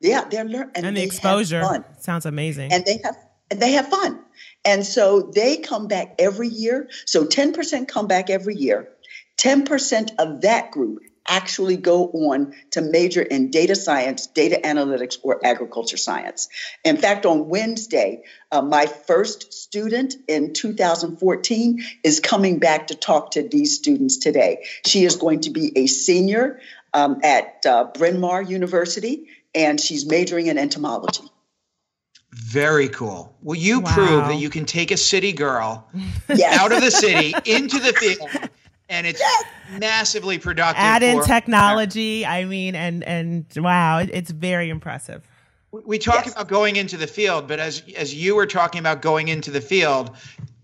Yeah, 0.00 0.24
they're 0.28 0.44
learning. 0.44 0.72
And, 0.74 0.86
and 0.86 0.96
the 0.96 1.02
exposure 1.02 1.84
sounds 1.98 2.26
amazing. 2.26 2.72
And 2.72 2.84
they 2.84 3.00
have 3.02 3.16
and 3.50 3.60
they 3.60 3.72
have 3.72 3.88
fun. 3.88 4.20
And 4.64 4.84
so 4.84 5.22
they 5.22 5.58
come 5.58 5.88
back 5.88 6.16
every 6.18 6.48
year. 6.48 6.88
So 7.06 7.24
10% 7.24 7.88
come 7.88 8.06
back 8.06 8.30
every 8.30 8.56
year. 8.56 8.88
10% 9.38 10.16
of 10.18 10.42
that 10.42 10.70
group 10.72 11.00
actually 11.28 11.76
go 11.76 12.08
on 12.08 12.54
to 12.70 12.80
major 12.80 13.20
in 13.20 13.50
data 13.50 13.76
science, 13.76 14.26
data 14.26 14.58
analytics, 14.64 15.18
or 15.22 15.44
agriculture 15.44 15.98
science. 15.98 16.48
In 16.84 16.96
fact, 16.96 17.26
on 17.26 17.48
Wednesday, 17.48 18.24
uh, 18.50 18.62
my 18.62 18.86
first 18.86 19.52
student 19.52 20.14
in 20.26 20.54
2014 20.54 21.84
is 22.02 22.20
coming 22.20 22.58
back 22.58 22.88
to 22.88 22.94
talk 22.94 23.32
to 23.32 23.46
these 23.46 23.76
students 23.76 24.16
today. 24.16 24.64
She 24.86 25.04
is 25.04 25.16
going 25.16 25.40
to 25.40 25.50
be 25.50 25.76
a 25.76 25.86
senior 25.86 26.60
um, 26.94 27.20
at 27.22 27.64
uh, 27.66 27.84
Bryn 27.94 28.18
Mawr 28.18 28.42
University, 28.42 29.28
and 29.54 29.78
she's 29.78 30.06
majoring 30.06 30.46
in 30.46 30.56
entomology. 30.56 31.24
Very 32.32 32.88
cool. 32.88 33.34
Will 33.42 33.56
you 33.56 33.80
Wow. 33.80 33.94
prove 33.94 34.26
that 34.28 34.36
you 34.36 34.50
can 34.50 34.64
take 34.64 34.90
a 34.90 34.96
city 34.96 35.32
girl 35.32 35.88
Yes. 36.28 36.58
out 36.60 36.72
of 36.72 36.80
the 36.82 36.90
city 36.90 37.34
into 37.46 37.78
the 37.78 37.92
field 37.94 38.28
and 38.88 39.06
it's 39.06 39.22
massively 39.78 40.38
productive? 40.38 40.82
Add 40.82 41.02
in 41.02 41.20
for- 41.20 41.26
technology. 41.26 42.26
I 42.26 42.44
mean, 42.44 42.74
and 42.74 43.02
and 43.04 43.46
wow, 43.56 43.98
it's 43.98 44.30
very 44.30 44.68
impressive. 44.68 45.26
We 45.70 45.98
talk 45.98 46.26
Yes. 46.26 46.34
about 46.34 46.48
going 46.48 46.76
into 46.76 46.96
the 46.96 47.06
field, 47.06 47.48
but 47.48 47.60
as 47.60 47.82
as 47.96 48.14
you 48.14 48.34
were 48.36 48.46
talking 48.46 48.78
about 48.80 49.00
going 49.02 49.28
into 49.28 49.50
the 49.50 49.60
field, 49.62 50.10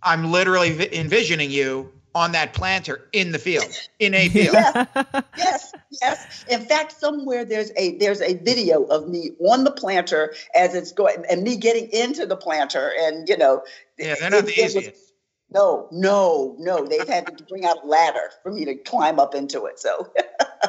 I'm 0.03 0.31
literally 0.31 0.72
vi- 0.72 0.90
envisioning 0.92 1.50
you 1.50 1.90
on 2.14 2.33
that 2.33 2.53
planter 2.55 3.09
in 3.12 3.33
the 3.33 3.38
field, 3.38 3.77
in 3.98 4.14
a 4.14 4.29
field. 4.31 4.55
yes, 5.37 5.74
yes. 5.90 6.44
In 6.48 6.64
fact, 6.64 6.92
somewhere 6.92 7.44
there's 7.44 7.70
a 7.77 7.96
there's 7.98 8.20
a 8.20 8.35
video 8.35 8.85
of 8.85 9.09
me 9.09 9.33
on 9.40 9.64
the 9.64 9.70
planter 9.72 10.35
as 10.55 10.74
it's 10.74 10.92
going, 10.92 11.24
and 11.29 11.42
me 11.42 11.57
getting 11.57 11.88
into 11.90 12.27
the 12.27 12.37
planter, 12.37 12.92
and 13.00 13.29
you 13.29 13.37
know, 13.37 13.62
Yeah, 13.98 14.14
they're 14.20 14.31
not 14.31 14.44
it- 14.44 14.46
the 14.46 14.62
it 14.62 14.74
was- 14.74 15.12
no, 15.50 15.88
no, 15.92 16.57
no. 16.59 16.85
They've 16.85 17.07
had 17.07 17.27
to 17.38 17.44
bring 17.44 17.64
out 17.64 17.85
a 17.85 17.87
ladder 17.87 18.31
for 18.42 18.50
me 18.50 18.64
to 18.64 18.74
climb 18.74 19.20
up 19.20 19.37
into 19.37 19.66
it. 19.66 19.79
So, 19.79 20.12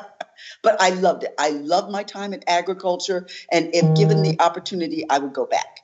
but 0.62 0.80
I 0.80 0.90
loved 0.90 1.24
it. 1.24 1.34
I 1.40 1.50
loved 1.52 1.92
my 1.92 2.04
time 2.04 2.34
in 2.34 2.44
agriculture, 2.48 3.26
and 3.52 3.74
if 3.74 3.96
given 3.96 4.22
the 4.22 4.40
opportunity, 4.40 5.06
I 5.10 5.18
would 5.20 5.34
go 5.34 5.46
back. 5.46 5.80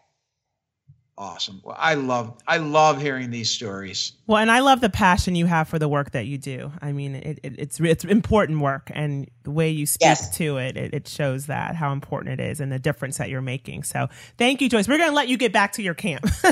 Awesome. 1.22 1.62
Well, 1.64 1.76
I 1.78 1.94
love 1.94 2.36
I 2.48 2.58
love 2.58 3.00
hearing 3.00 3.30
these 3.30 3.52
stories. 3.52 4.14
Well, 4.26 4.40
and 4.40 4.50
I 4.50 4.62
love 4.62 4.82
the 4.82 4.90
passion 4.90 5.36
you 5.36 5.46
have 5.46 5.68
for 5.68 5.78
the 5.78 5.88
work 5.88 6.14
that 6.14 6.26
you 6.26 6.40
do. 6.40 6.72
I 6.82 6.94
mean, 6.94 7.14
it, 7.14 7.40
it, 7.44 7.60
it's 7.60 7.80
it's 7.80 8.04
important 8.06 8.60
work, 8.60 8.90
and 8.92 9.30
the 9.44 9.52
way 9.52 9.70
you 9.70 9.86
speak 9.86 10.02
Yes. 10.02 10.36
to 10.38 10.58
it, 10.58 10.76
it, 10.78 10.96
it 10.96 11.08
shows 11.08 11.46
that 11.46 11.76
how 11.76 11.92
important 11.92 12.40
it 12.40 12.44
is 12.44 12.60
and 12.60 12.72
the 12.72 12.80
difference 12.80 13.20
that 13.20 13.30
you're 13.30 13.40
making. 13.40 13.84
So, 13.84 14.10
thank 14.40 14.62
you, 14.62 14.70
Joyce. 14.70 14.88
We're 14.88 14.98
going 14.98 15.12
to 15.12 15.16
let 15.16 15.28
you 15.28 15.38
get 15.38 15.54
back 15.54 15.74
to 15.74 15.84
your 15.84 15.94
camp. 15.94 16.26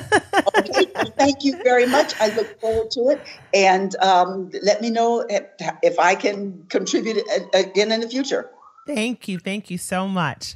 Okay, 0.58 0.88
well, 0.94 1.14
thank 1.18 1.44
you 1.44 1.56
very 1.64 1.86
much. 1.86 2.14
I 2.20 2.36
look 2.36 2.60
forward 2.60 2.92
to 2.92 3.10
it, 3.10 3.22
and 3.54 3.96
um, 3.98 4.52
let 4.62 4.82
me 4.82 4.90
know 4.90 5.26
if, 5.30 5.46
if 5.82 5.98
I 5.98 6.16
can 6.16 6.66
contribute 6.70 7.18
again 7.54 7.92
in 7.92 8.02
the 8.02 8.10
future. 8.10 8.50
Thank 8.86 9.28
you. 9.28 9.40
Thank 9.40 9.70
you 9.70 9.78
so 9.78 10.08
much. 10.08 10.56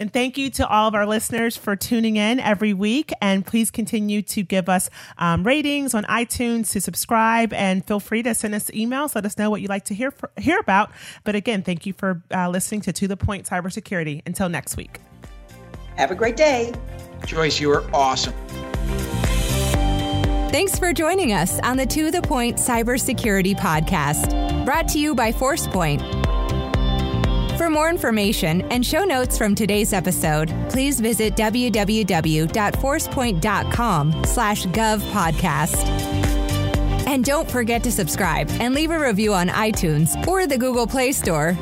And 0.00 0.12
thank 0.12 0.38
you 0.38 0.48
to 0.50 0.68
all 0.68 0.86
of 0.86 0.94
our 0.94 1.06
listeners 1.06 1.56
for 1.56 1.74
tuning 1.74 2.16
in 2.16 2.38
every 2.38 2.72
week. 2.72 3.12
And 3.20 3.44
please 3.44 3.70
continue 3.70 4.22
to 4.22 4.42
give 4.42 4.68
us 4.68 4.90
um, 5.18 5.42
ratings 5.44 5.92
on 5.92 6.04
iTunes 6.04 6.70
to 6.72 6.80
subscribe 6.80 7.52
and 7.52 7.84
feel 7.84 7.98
free 7.98 8.22
to 8.22 8.34
send 8.34 8.54
us 8.54 8.70
emails. 8.70 9.14
Let 9.14 9.26
us 9.26 9.36
know 9.36 9.50
what 9.50 9.60
you'd 9.60 9.70
like 9.70 9.86
to 9.86 9.94
hear, 9.94 10.12
for, 10.12 10.30
hear 10.36 10.60
about. 10.60 10.92
But 11.24 11.34
again, 11.34 11.62
thank 11.62 11.84
you 11.84 11.92
for 11.92 12.22
uh, 12.32 12.48
listening 12.48 12.82
to 12.82 12.92
To 12.92 13.08
The 13.08 13.16
Point 13.16 13.46
Cybersecurity. 13.46 14.22
Until 14.24 14.48
next 14.48 14.76
week. 14.76 15.00
Have 15.96 16.10
a 16.12 16.14
great 16.14 16.36
day. 16.36 16.72
Joyce, 17.26 17.58
you 17.60 17.70
are 17.72 17.84
awesome. 17.92 18.34
Thanks 20.50 20.78
for 20.78 20.92
joining 20.92 21.32
us 21.32 21.58
on 21.60 21.76
the 21.76 21.86
To 21.86 22.10
The 22.10 22.22
Point 22.22 22.56
Cybersecurity 22.56 23.56
Podcast, 23.56 24.64
brought 24.64 24.88
to 24.88 24.98
you 24.98 25.14
by 25.14 25.32
ForcePoint. 25.32 26.27
For 27.58 27.68
more 27.68 27.90
information 27.90 28.62
and 28.70 28.86
show 28.86 29.02
notes 29.02 29.36
from 29.36 29.56
today's 29.56 29.92
episode, 29.92 30.54
please 30.70 31.00
visit 31.00 31.34
www.forcepoint.com 31.34 34.24
slash 34.24 34.64
gov 34.66 35.00
podcast. 35.10 35.84
And 37.08 37.24
don't 37.24 37.50
forget 37.50 37.82
to 37.82 37.90
subscribe 37.90 38.48
and 38.60 38.76
leave 38.76 38.92
a 38.92 38.98
review 38.98 39.34
on 39.34 39.48
iTunes 39.48 40.24
or 40.28 40.46
the 40.46 40.56
Google 40.56 40.86
Play 40.86 41.10
Store. 41.10 41.58